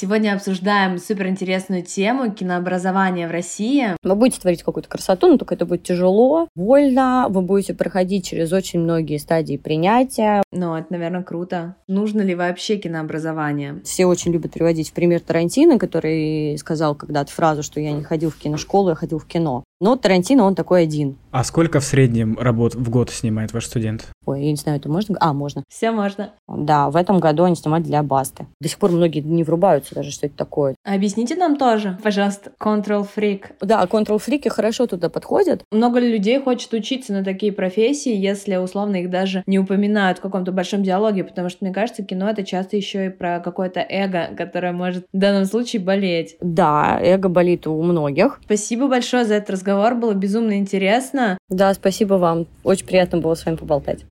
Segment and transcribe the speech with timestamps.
[0.00, 3.88] Сегодня обсуждаем суперинтересную тему кинообразования в России.
[4.02, 8.50] Вы будете творить какую-то красоту, но только это будет тяжело, больно, вы будете проходить через
[8.50, 10.42] очень многие стадии принятия.
[10.52, 11.76] Но это, наверное, круто.
[11.86, 13.82] Нужно ли вообще кинообразование?
[13.84, 18.30] Все очень любят приводить в пример Тарантино, который сказал когда-то фразу, что я не ходил
[18.30, 19.64] в киношколу, я ходил в кино.
[19.80, 21.16] Но Тарантино, он такой один.
[21.30, 24.08] А сколько в среднем работ в год снимает ваш студент?
[24.26, 25.16] Ой, я не знаю, это можно?
[25.20, 25.62] А, можно.
[25.68, 26.34] Все можно.
[26.48, 28.46] Да, в этом году они снимают для Басты.
[28.60, 30.74] До сих пор многие не врубаются даже, что это такое.
[30.84, 33.52] Объясните нам тоже, пожалуйста, Control Freak.
[33.60, 35.62] Да, Control Freak хорошо туда подходят.
[35.70, 40.52] Много людей хочет учиться на такие профессии, если условно их даже не упоминают в каком-то
[40.52, 44.72] большом диалоге, потому что, мне кажется, кино это часто еще и про какое-то эго, которое
[44.72, 46.36] может в данном случае болеть.
[46.40, 48.40] Да, эго болит у многих.
[48.44, 51.38] Спасибо большое за этот разговор, было безумно интересно.
[51.48, 52.46] Да, спасибо вам.
[52.64, 54.04] Очень приятно было с вами поболтать.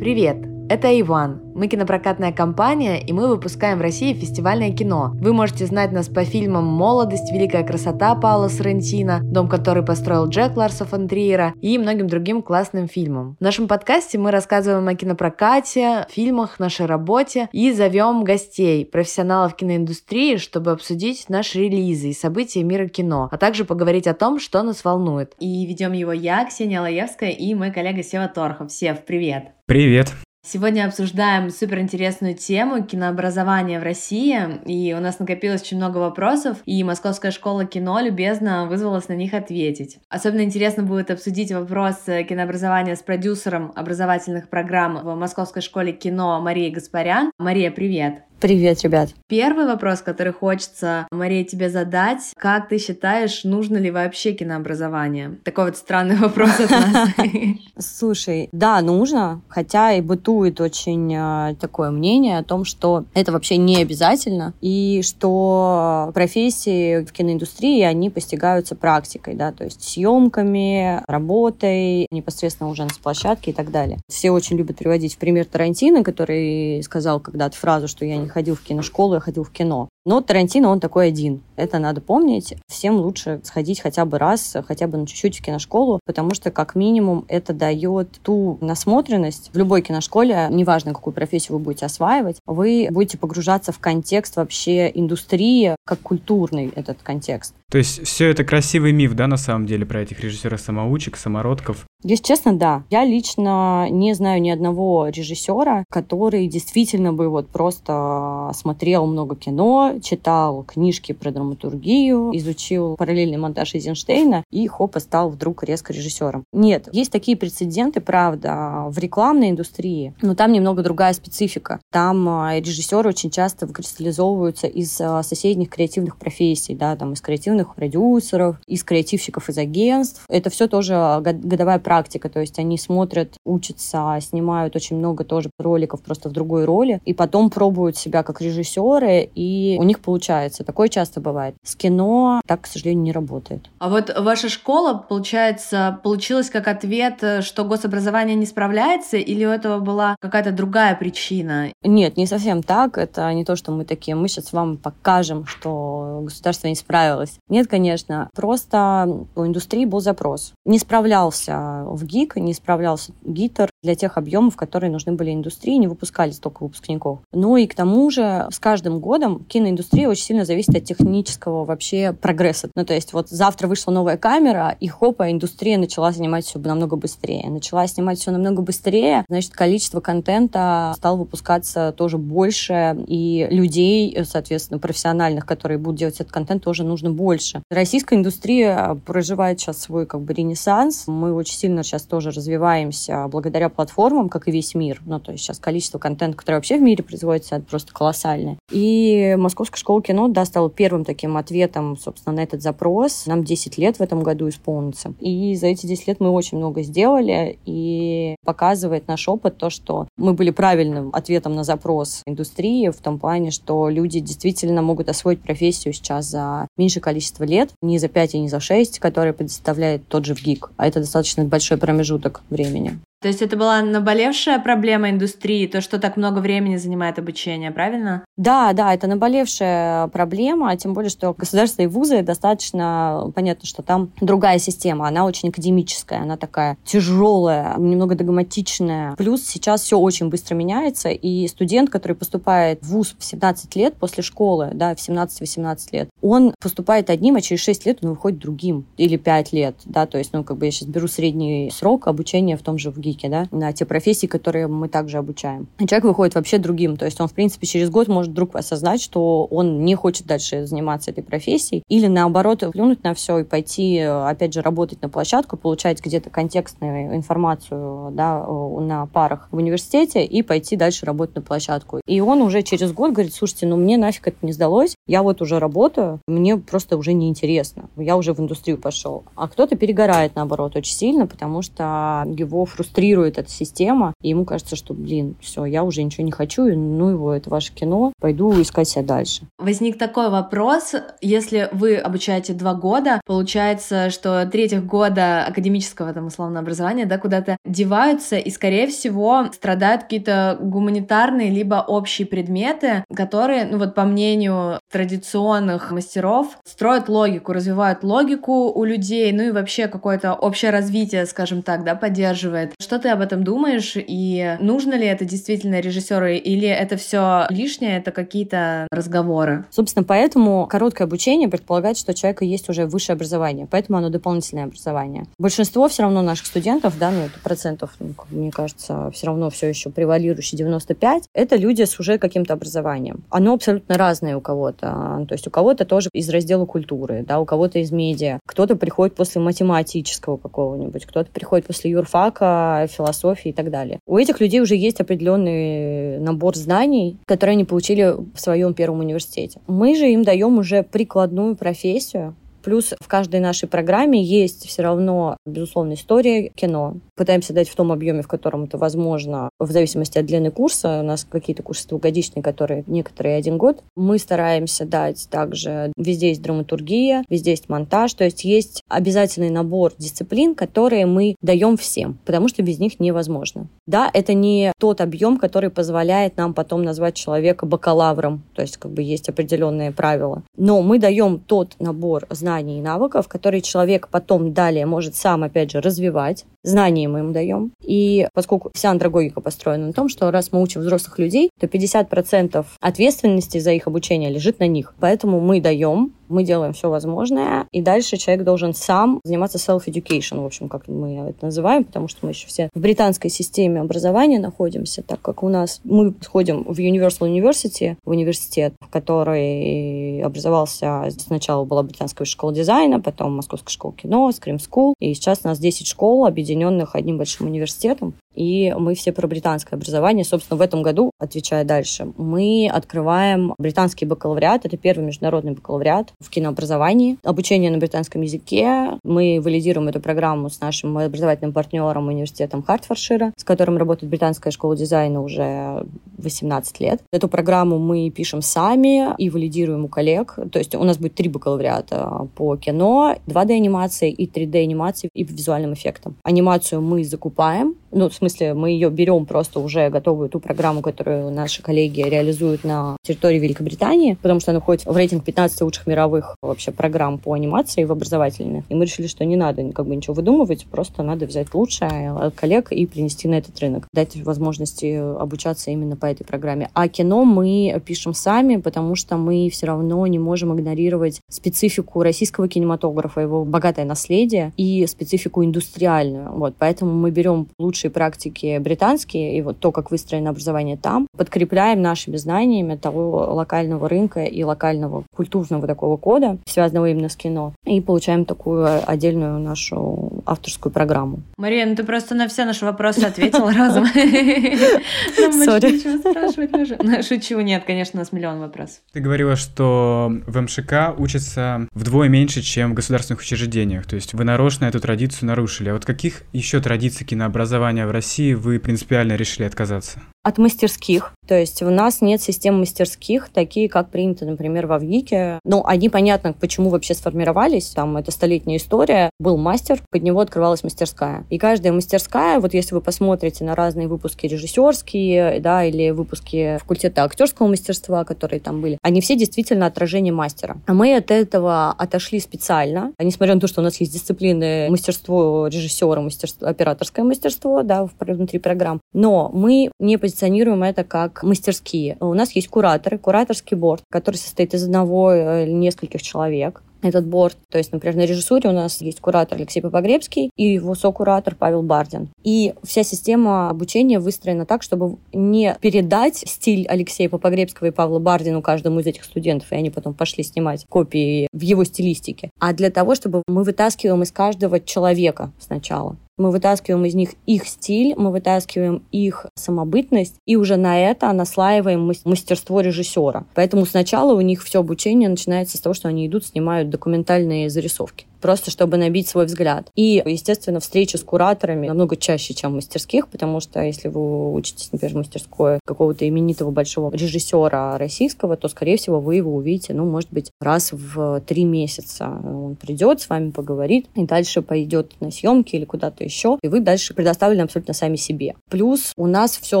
[0.00, 0.59] Привет!
[0.70, 1.40] Это Иван.
[1.56, 5.10] Мы кинопрокатная компания, и мы выпускаем в России фестивальное кино.
[5.14, 10.56] Вы можете знать нас по фильмам «Молодость», «Великая красота» Паула Соррентино, «Дом, который построил Джек
[10.56, 13.36] Ларса фон Триера» и многим другим классным фильмам.
[13.40, 20.36] В нашем подкасте мы рассказываем о кинопрокате, фильмах, нашей работе и зовем гостей, профессионалов киноиндустрии,
[20.36, 24.84] чтобы обсудить наши релизы и события мира кино, а также поговорить о том, что нас
[24.84, 25.34] волнует.
[25.40, 28.70] И ведем его я, Ксения Лаевская и мой коллега Сева Торхов.
[28.70, 29.48] Сев, привет!
[29.66, 30.12] Привет!
[30.42, 36.82] Сегодня обсуждаем суперинтересную тему кинообразования в России, и у нас накопилось очень много вопросов, и
[36.82, 39.98] Московская школа кино любезно вызвалась на них ответить.
[40.08, 46.70] Особенно интересно будет обсудить вопрос кинообразования с продюсером образовательных программ в Московской школе кино Марией
[46.70, 47.30] Гаспарян.
[47.38, 48.24] Мария, привет!
[48.40, 49.10] Привет, ребят.
[49.28, 52.32] Первый вопрос, который хочется, Мария, тебе задать.
[52.38, 55.38] Как ты считаешь, нужно ли вообще кинообразование?
[55.44, 57.08] Такой вот странный вопрос от нас.
[57.78, 63.58] Слушай, да, нужно, хотя и бытует очень э, такое мнение о том, что это вообще
[63.58, 72.06] не обязательно, и что профессии в киноиндустрии, они постигаются практикой, да, то есть съемками, работой,
[72.10, 73.98] непосредственно уже на площадке и так далее.
[74.08, 78.54] Все очень любят приводить в пример Тарантино, который сказал когда-то фразу, что я не ходил
[78.54, 79.88] в киношколу, я ходил в кино.
[80.06, 81.42] Но Тарантино, он такой один.
[81.56, 82.54] Это надо помнить.
[82.68, 86.74] Всем лучше сходить хотя бы раз, хотя бы на чуть-чуть в киношколу, потому что, как
[86.74, 89.50] минимум, это дает ту насмотренность.
[89.52, 94.90] В любой киношколе, неважно, какую профессию вы будете осваивать, вы будете погружаться в контекст вообще
[94.94, 97.54] индустрии, как культурный этот контекст.
[97.70, 101.84] То есть все это красивый миф, да, на самом деле, про этих режиссеров-самоучек, самородков?
[102.02, 102.84] Если честно, да.
[102.90, 109.94] Я лично не знаю ни одного режиссера, который действительно бы вот просто смотрел много кино,
[110.02, 116.44] читал книжки про драматургию, изучил параллельный монтаж Эйзенштейна и хоп, стал вдруг резко режиссером.
[116.52, 121.80] Нет, есть такие прецеденты, правда, в рекламной индустрии, но там немного другая специфика.
[121.92, 127.74] Там а, режиссеры очень часто выкристаллизовываются из а, соседних креативных профессий, да, там из креативных
[127.74, 130.24] продюсеров, из креативщиков из агентств.
[130.28, 136.00] Это все тоже годовая практика, то есть они смотрят, учатся, снимают очень много тоже роликов
[136.02, 140.62] просто в другой роли, и потом пробуют себя как режиссеры, и у них получается.
[140.62, 141.56] Такое часто бывает.
[141.64, 143.70] С кино так, к сожалению, не работает.
[143.80, 149.80] А вот ваша школа, получается, получилась как ответ, что гособразование не справляется, или у этого
[149.80, 151.72] была какая-то другая причина?
[151.82, 152.98] Нет, не совсем так.
[152.98, 157.40] Это не то, что мы такие, мы сейчас вам покажем, что государство не справилось.
[157.48, 158.30] Нет, конечно.
[158.32, 160.52] Просто у индустрии был запрос.
[160.64, 165.88] Не справлялся в ГИК, не справлялся ГИТер для тех объемов, которые нужны были индустрии, не
[165.88, 167.20] выпускали столько выпускников.
[167.32, 171.64] Ну и к тому же с каждым годом кино киноиндустрия очень сильно зависит от технического
[171.64, 172.70] вообще прогресса.
[172.74, 176.96] Ну, то есть вот завтра вышла новая камера, и хопа, индустрия начала снимать все намного
[176.96, 177.48] быстрее.
[177.48, 184.78] Начала снимать все намного быстрее, значит, количество контента стало выпускаться тоже больше, и людей, соответственно,
[184.78, 187.62] профессиональных, которые будут делать этот контент, тоже нужно больше.
[187.70, 191.04] Российская индустрия проживает сейчас свой как бы ренессанс.
[191.06, 195.00] Мы очень сильно сейчас тоже развиваемся благодаря платформам, как и весь мир.
[195.04, 198.58] Ну, то есть сейчас количество контента, которое вообще в мире производится, это просто колоссальное.
[198.70, 203.26] И Московская школа кино, да, стала первым таким ответом, собственно, на этот запрос.
[203.26, 205.14] Нам 10 лет в этом году исполнится.
[205.20, 210.08] И за эти 10 лет мы очень много сделали, и показывает наш опыт то, что
[210.16, 215.40] мы были правильным ответом на запрос индустрии в том плане, что люди действительно могут освоить
[215.40, 220.06] профессию сейчас за меньшее количество лет, не за 5 и не за 6, которые предоставляет
[220.08, 222.98] тот же ВГИК, а это достаточно большой промежуток времени.
[223.20, 228.24] То есть это была наболевшая проблема индустрии, то, что так много времени занимает обучение, правильно?
[228.38, 234.58] Да, да, это наболевшая проблема, тем более, что государственные вузы достаточно, понятно, что там другая
[234.58, 239.14] система, она очень академическая, она такая тяжелая, немного догматичная.
[239.16, 243.96] Плюс сейчас все очень быстро меняется, и студент, который поступает в вуз в 17 лет
[243.96, 248.38] после школы, да, в 17-18 лет, он поступает одним, а через 6 лет он выходит
[248.38, 252.06] другим, или 5 лет, да, то есть, ну, как бы я сейчас беру средний срок
[252.06, 255.68] обучения в том же ВГИКе, да, на те профессии, которые мы также обучаем.
[255.78, 259.02] И человек выходит вообще другим, то есть он, в принципе, через год может вдруг осознать,
[259.02, 263.98] что он не хочет дальше заниматься этой профессией, или наоборот, плюнуть на все и пойти,
[263.98, 270.42] опять же, работать на площадку, получать где-то контекстную информацию, да, на парах в университете и
[270.42, 272.00] пойти дальше работать на площадку.
[272.06, 275.42] И он уже через год говорит, слушайте, ну мне нафиг это не сдалось, я вот
[275.42, 279.24] уже работаю, мне просто уже неинтересно, я уже в индустрию пошел.
[279.34, 284.76] А кто-то перегорает, наоборот, очень сильно, потому что его фрустрирует эта система, и ему кажется,
[284.76, 288.88] что, блин, все, я уже ничего не хочу, ну его, это ваше кино, пойду искать
[288.88, 289.42] себя дальше.
[289.58, 296.60] Возник такой вопрос, если вы обучаете два года, получается, что третьих года академического там условно
[296.60, 303.78] образования, да, куда-то деваются, и, скорее всего, страдают какие-то гуманитарные либо общие предметы, которые, ну
[303.78, 310.34] вот по мнению традиционных мастеров, строят логику, развивают логику у людей, ну и вообще какое-то
[310.34, 312.74] общее развитие, скажем так, да, поддерживает.
[312.90, 317.98] Что ты об этом думаешь и нужно ли это действительно режиссеру или это все лишнее,
[317.98, 319.64] это какие-то разговоры?
[319.70, 324.64] Собственно, поэтому короткое обучение предполагает, что у человека есть уже высшее образование, поэтому оно дополнительное
[324.64, 325.26] образование.
[325.38, 329.68] Большинство все равно наших студентов, да, ну это процентов, ну, мне кажется, все равно все
[329.68, 333.22] еще превалирующий 95, это люди с уже каким-то образованием.
[333.30, 335.26] Оно абсолютно разное у кого-то.
[335.28, 338.40] То есть у кого-то тоже из раздела культуры, да, у кого-то из медиа.
[338.46, 344.00] Кто-то приходит после математического какого-нибудь, кто-то приходит после юрфака, философии и так далее.
[344.06, 349.60] У этих людей уже есть определенный набор знаний, которые они получили в своем первом университете.
[349.66, 355.36] Мы же им даем уже прикладную профессию, Плюс в каждой нашей программе есть все равно,
[355.46, 356.96] безусловно, история кино.
[357.16, 361.00] Пытаемся дать в том объеме, в котором это возможно, в зависимости от длины курса.
[361.00, 363.82] У нас какие-то курсы двухгодичные, которые некоторые один год.
[363.96, 369.92] Мы стараемся дать также, везде есть драматургия, везде есть монтаж, то есть есть обязательный набор
[369.98, 373.68] дисциплин, которые мы даем всем, потому что без них невозможно.
[373.86, 378.92] Да, это не тот объем, который позволяет нам потом назвать человека бакалавром, то есть как
[378.92, 380.42] бы есть определенные правила.
[380.56, 385.44] Но мы даем тот набор знаний, знаний и навыков, которые человек потом далее может сам,
[385.44, 386.44] опять же, развивать.
[386.62, 387.72] Знания мы им даем.
[387.82, 392.64] И поскольку вся андрогогика построена на том, что раз мы учим взрослых людей, то 50%
[392.80, 394.94] ответственности за их обучение лежит на них.
[395.00, 400.46] Поэтому мы даем мы делаем все возможное, и дальше человек должен сам заниматься self-education, в
[400.46, 405.02] общем, как мы это называем, потому что мы еще все в британской системе образования находимся,
[405.02, 411.82] так как у нас мы сходим в Universal University, в университет, который образовался сначала была
[411.82, 416.26] британская школа дизайна, потом Московская школа кино, Scream School, и сейчас у нас 10 школ,
[416.26, 416.49] объединенных
[416.96, 420.24] одним большим университетом, и мы все про британское образование.
[420.24, 424.64] Собственно, в этом году, отвечая дальше, мы открываем британский бакалавриат.
[424.64, 427.18] Это первый международный бакалавриат в кинообразовании.
[427.24, 428.98] Обучение на британском языке.
[429.02, 434.76] Мы валидируем эту программу с нашим образовательным партнером, университетом Хартфоршира, с которым работает британская школа
[434.76, 435.84] дизайна уже
[436.18, 437.02] 18 лет.
[437.12, 440.38] Эту программу мы пишем сами и валидируем у коллег.
[440.52, 446.16] То есть у нас будет три бакалавриата по кино, 2D-анимации и 3D-анимации и визуальным эффектам.
[446.22, 451.62] Анимацию мы закупаем, ну, смысле, мы ее берем просто уже готовую ту программу, которую наши
[451.62, 456.70] коллеги реализуют на территории Великобритании, потому что она входит в рейтинг 15 лучших мировых вообще
[456.70, 458.64] программ по анимации в образовательных.
[458.68, 462.34] И мы решили, что не надо как бы ничего выдумывать, просто надо взять лучшее от
[462.34, 466.70] коллег и принести на этот рынок, дать возможности обучаться именно по этой программе.
[466.74, 472.48] А кино мы пишем сами, потому что мы все равно не можем игнорировать специфику российского
[472.48, 476.32] кинематографа, его богатое наследие и специфику индустриальную.
[476.32, 481.06] Вот, поэтому мы берем лучшие лучшие практики британские, и вот то, как выстроено образование там,
[481.16, 487.54] подкрепляем нашими знаниями того локального рынка и локального культурного такого кода, связанного именно с кино,
[487.64, 491.20] и получаем такую отдельную нашу авторскую программу.
[491.36, 493.86] Мария, ну ты просто на все наши вопросы ответила разом.
[495.44, 497.02] Сори.
[497.02, 498.80] Шучу, нет, конечно, у нас миллион вопросов.
[498.92, 503.86] Ты говорила, что в МШК учатся вдвое меньше, чем в государственных учреждениях.
[503.86, 505.68] То есть вы нарочно эту традицию нарушили.
[505.68, 507.99] А вот каких еще традиций кинообразования в России
[508.34, 510.02] вы принципиально решили отказаться?
[510.30, 511.12] От мастерских.
[511.26, 515.38] То есть у нас нет систем мастерских, такие, как принято, например, в Авгике.
[515.44, 517.68] Ну, они, понятно, почему вообще сформировались.
[517.68, 519.10] Там это столетняя история.
[519.20, 521.24] Был мастер, под него открывалась мастерская.
[521.30, 527.04] И каждая мастерская, вот если вы посмотрите на разные выпуски режиссерские, да, или выпуски факультета
[527.04, 530.56] актерского мастерства, которые там были, они все действительно отражение мастера.
[530.66, 535.46] А мы от этого отошли специально, несмотря на то, что у нас есть дисциплины мастерство
[535.46, 541.96] режиссера, мастерство, операторское мастерство, да, внутри программ, но мы не позиционируем это как мастерские.
[542.00, 547.06] У нас есть кураторы, кураторский борт, который состоит из одного э, или нескольких человек этот
[547.06, 547.36] борт.
[547.50, 551.62] То есть, например, на режиссуре у нас есть куратор Алексей Попогребский и его сокуратор Павел
[551.62, 552.08] Бардин.
[552.22, 558.42] И вся система обучения выстроена так, чтобы не передать стиль Алексея Попогребского и Павла Бардину
[558.42, 562.70] каждому из этих студентов, и они потом пошли снимать копии в его стилистике, а для
[562.70, 565.96] того, чтобы мы вытаскиваем из каждого человека сначала.
[566.20, 571.90] Мы вытаскиваем из них их стиль, мы вытаскиваем их самобытность, и уже на это наслаиваем
[572.04, 573.24] мастерство режиссера.
[573.34, 578.04] Поэтому сначала у них все обучение начинается с того, что они идут, снимают документальные зарисовки
[578.20, 579.70] просто чтобы набить свой взгляд.
[579.74, 584.70] И, естественно, встречи с кураторами намного чаще, чем в мастерских, потому что если вы учитесь,
[584.72, 589.84] например, в мастерской какого-то именитого большого режиссера российского, то, скорее всего, вы его увидите, ну,
[589.84, 592.08] может быть, раз в три месяца.
[592.24, 596.60] Он придет, с вами поговорит, и дальше пойдет на съемки или куда-то еще, и вы
[596.60, 598.34] дальше предоставлены абсолютно сами себе.
[598.48, 599.60] Плюс у нас все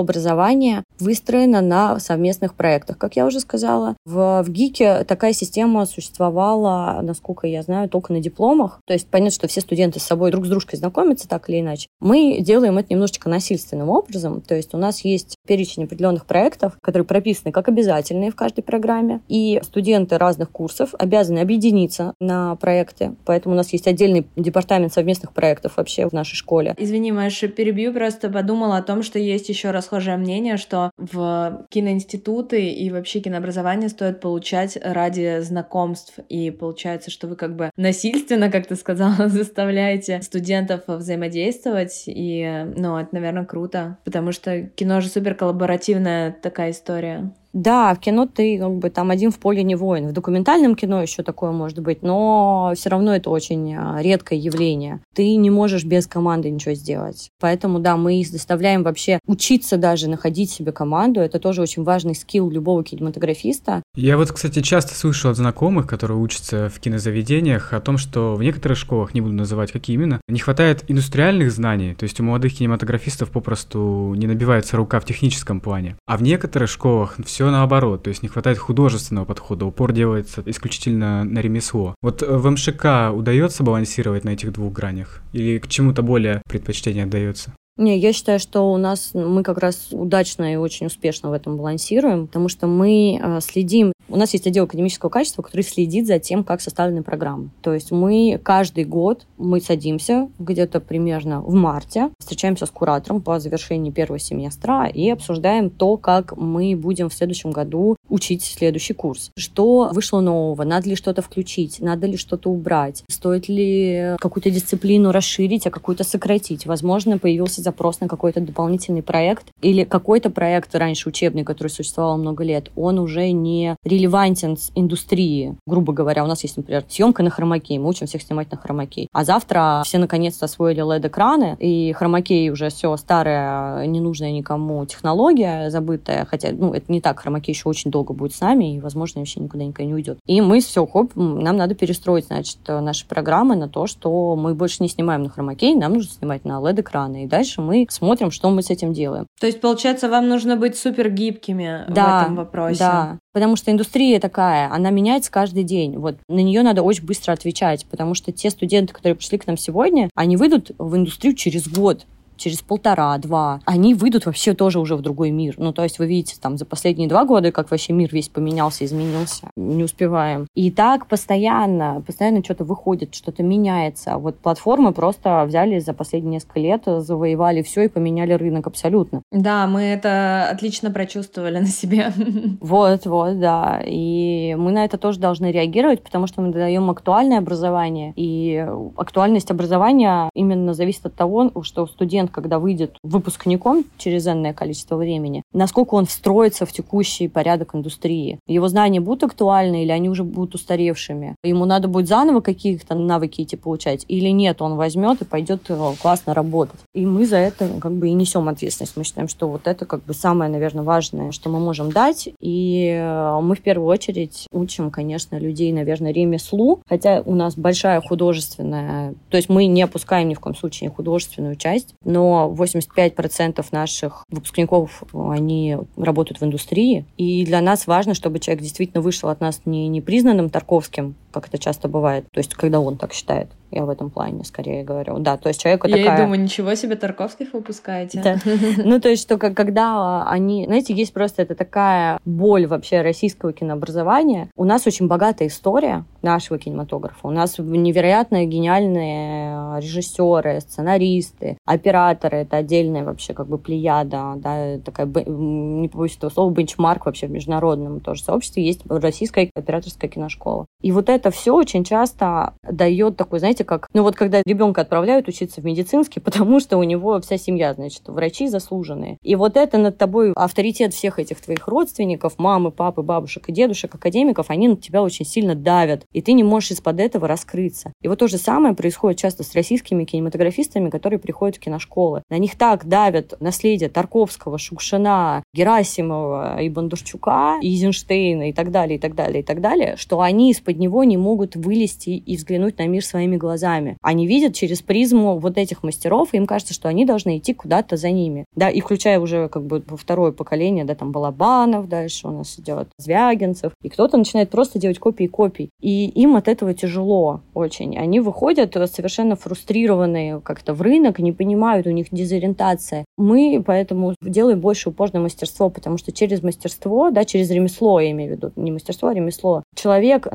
[0.00, 2.98] образование выстроено на совместных проектах.
[2.98, 8.20] Как я уже сказала, в, в ГИКе такая система существовала, насколько я знаю, только на
[8.20, 11.48] диплом дипломах, то есть понятно, что все студенты с собой друг с дружкой знакомятся так
[11.48, 16.26] или иначе, мы делаем это немножечко насильственным образом, то есть у нас есть перечень определенных
[16.26, 22.56] проектов, которые прописаны как обязательные в каждой программе, и студенты разных курсов обязаны объединиться на
[22.56, 26.74] проекты, поэтому у нас есть отдельный департамент совместных проектов вообще в нашей школе.
[26.78, 32.68] Извини, Маша, перебью, просто подумала о том, что есть еще расхожее мнение, что в киноинституты
[32.68, 38.50] и вообще кинообразование стоит получать ради знакомств, и получается, что вы как бы насильственно насильственно,
[38.50, 45.08] как ты сказала, заставляете студентов взаимодействовать, и, ну, это, наверное, круто, потому что кино же
[45.08, 47.32] супер коллаборативная такая история.
[47.52, 50.08] Да, в кино ты как бы там один в поле не воин.
[50.08, 55.00] В документальном кино еще такое может быть, но все равно это очень а, редкое явление.
[55.14, 57.30] Ты не можешь без команды ничего сделать.
[57.40, 61.20] Поэтому, да, мы заставляем вообще учиться даже находить себе команду.
[61.20, 63.82] Это тоже очень важный скилл любого кинематографиста.
[63.96, 68.42] Я вот, кстати, часто слышу от знакомых, которые учатся в кинозаведениях, о том, что в
[68.42, 72.54] некоторых школах, не буду называть какие именно, не хватает индустриальных знаний, то есть у молодых
[72.54, 75.96] кинематографистов попросту не набивается рука в техническом плане.
[76.06, 80.42] А в некоторых школах все все наоборот, то есть не хватает художественного подхода, упор делается
[80.44, 81.94] исключительно на ремесло.
[82.02, 85.22] Вот э, в МШК удается балансировать на этих двух гранях?
[85.32, 87.54] Или к чему-то более предпочтение отдается?
[87.80, 91.56] Не, я считаю, что у нас мы как раз удачно и очень успешно в этом
[91.56, 93.94] балансируем, потому что мы э, следим.
[94.10, 97.48] У нас есть отдел академического качества, который следит за тем, как составлены программы.
[97.62, 103.40] То есть мы каждый год мы садимся где-то примерно в марте, встречаемся с куратором по
[103.40, 109.30] завершении первого семестра и обсуждаем то, как мы будем в следующем году учить следующий курс.
[109.38, 110.64] Что вышло нового?
[110.64, 111.80] Надо ли что-то включить?
[111.80, 113.04] Надо ли что-то убрать?
[113.08, 116.66] Стоит ли какую-то дисциплину расширить, а какую-то сократить?
[116.66, 122.42] Возможно, появился запрос на какой-то дополнительный проект или какой-то проект раньше учебный, который существовал много
[122.42, 125.56] лет, он уже не релевантен с индустрии.
[125.66, 129.08] Грубо говоря, у нас есть, например, съемка на хромакей, мы учим всех снимать на хромакей.
[129.12, 136.24] А завтра все наконец-то освоили LED-экраны, и хромакей уже все старая, ненужная никому технология, забытая,
[136.24, 139.40] хотя, ну, это не так, хромакей еще очень долго будет с нами, и, возможно, вообще
[139.40, 140.18] никуда никуда не уйдет.
[140.26, 144.82] И мы все, хоп, нам надо перестроить, значит, наши программы на то, что мы больше
[144.82, 147.24] не снимаем на хромакей, нам нужно снимать на LED-экраны.
[147.24, 149.26] И дальше дальше мы смотрим, что мы с этим делаем.
[149.40, 152.78] То есть, получается, вам нужно быть супер гибкими да, в этом вопросе.
[152.78, 155.98] Да, потому что индустрия такая, она меняется каждый день.
[155.98, 159.56] Вот на нее надо очень быстро отвечать, потому что те студенты, которые пришли к нам
[159.56, 162.06] сегодня, они выйдут в индустрию через год
[162.40, 165.54] через полтора-два, они выйдут вообще тоже уже в другой мир.
[165.58, 168.84] Ну, то есть вы видите там за последние два года, как вообще мир весь поменялся,
[168.84, 169.50] изменился.
[169.56, 170.46] Не успеваем.
[170.54, 174.16] И так постоянно, постоянно что-то выходит, что-то меняется.
[174.16, 179.22] Вот платформы просто взяли за последние несколько лет, завоевали все и поменяли рынок абсолютно.
[179.30, 182.12] Да, мы это отлично прочувствовали на себе.
[182.60, 183.82] Вот, вот, да.
[183.84, 188.12] И мы на это тоже должны реагировать, потому что мы даем актуальное образование.
[188.16, 188.66] И
[188.96, 194.96] актуальность образования именно зависит от того, что студент момент, когда выйдет выпускником через энное количество
[194.96, 198.38] времени, насколько он встроится в текущий порядок индустрии.
[198.46, 201.36] Его знания будут актуальны или они уже будут устаревшими?
[201.44, 205.94] Ему надо будет заново какие-то навыки идти получать или нет, он возьмет и пойдет э,
[206.00, 206.80] классно работать.
[206.94, 208.96] И мы за это как бы и несем ответственность.
[208.96, 212.28] Мы считаем, что вот это как бы самое, наверное, важное, что мы можем дать.
[212.40, 218.00] И э, мы в первую очередь учим, конечно, людей, наверное, ремеслу, хотя у нас большая
[218.00, 224.24] художественная, то есть мы не опускаем ни в коем случае художественную часть, но 85% наших
[224.30, 229.62] выпускников, они работают в индустрии, и для нас важно, чтобы человек действительно вышел от нас
[229.64, 233.90] не непризнанным Тарковским, как это часто бывает, то есть когда он так считает, я в
[233.90, 235.18] этом плане скорее говорю.
[235.18, 236.18] Да, то есть человеку Я такая...
[236.18, 238.20] и думаю, ничего себе Тарковских выпускаете.
[238.22, 238.36] Да.
[238.84, 240.64] Ну, то есть, что когда они...
[240.66, 244.48] Знаете, есть просто это такая боль вообще российского кинообразования.
[244.56, 247.26] У нас очень богатая история нашего кинематографа.
[247.26, 252.38] У нас невероятно гениальные режиссеры, сценаристы, операторы.
[252.38, 257.30] Это отдельная вообще как бы плеяда, да, такая, не побоюсь этого слова, бенчмарк вообще в
[257.30, 258.64] международном тоже сообществе.
[258.64, 260.66] Есть российская операторская киношкола.
[260.82, 265.28] И вот это все очень часто дает такой, знаете, как, ну вот когда ребенка отправляют
[265.28, 269.18] учиться в медицинский, потому что у него вся семья, значит, врачи заслуженные.
[269.22, 273.94] И вот это над тобой авторитет всех этих твоих родственников, мамы, папы, бабушек и дедушек,
[273.94, 277.92] академиков, они на тебя очень сильно давят, и ты не можешь из-под этого раскрыться.
[278.00, 282.22] И вот то же самое происходит часто с российскими кинематографистами, которые приходят в киношколы.
[282.30, 288.96] На них так давят наследие Тарковского, Шукшина, Герасимова и Бондарчука, и Эйзенштейна и так далее,
[288.96, 292.78] и так далее, и так далее, что они из-под него не могут вылезти и взглянуть
[292.78, 293.96] на мир своими глазами.
[294.00, 297.96] Они видят через призму вот этих мастеров, и им кажется, что они должны идти куда-то
[297.96, 298.44] за ними.
[298.54, 302.88] Да, и включая уже как бы второе поколение, да, там Балабанов дальше у нас идет,
[302.98, 305.70] Звягинцев, и кто-то начинает просто делать копии копий.
[305.80, 307.98] И им от этого тяжело очень.
[307.98, 313.04] Они выходят совершенно фрустрированные как-то в рынок, не понимают, у них дезориентация.
[313.18, 318.10] Мы поэтому делаем больше упор на мастерство, потому что через мастерство, да, через ремесло, я
[318.12, 320.28] имею в виду, не мастерство, а ремесло, человек,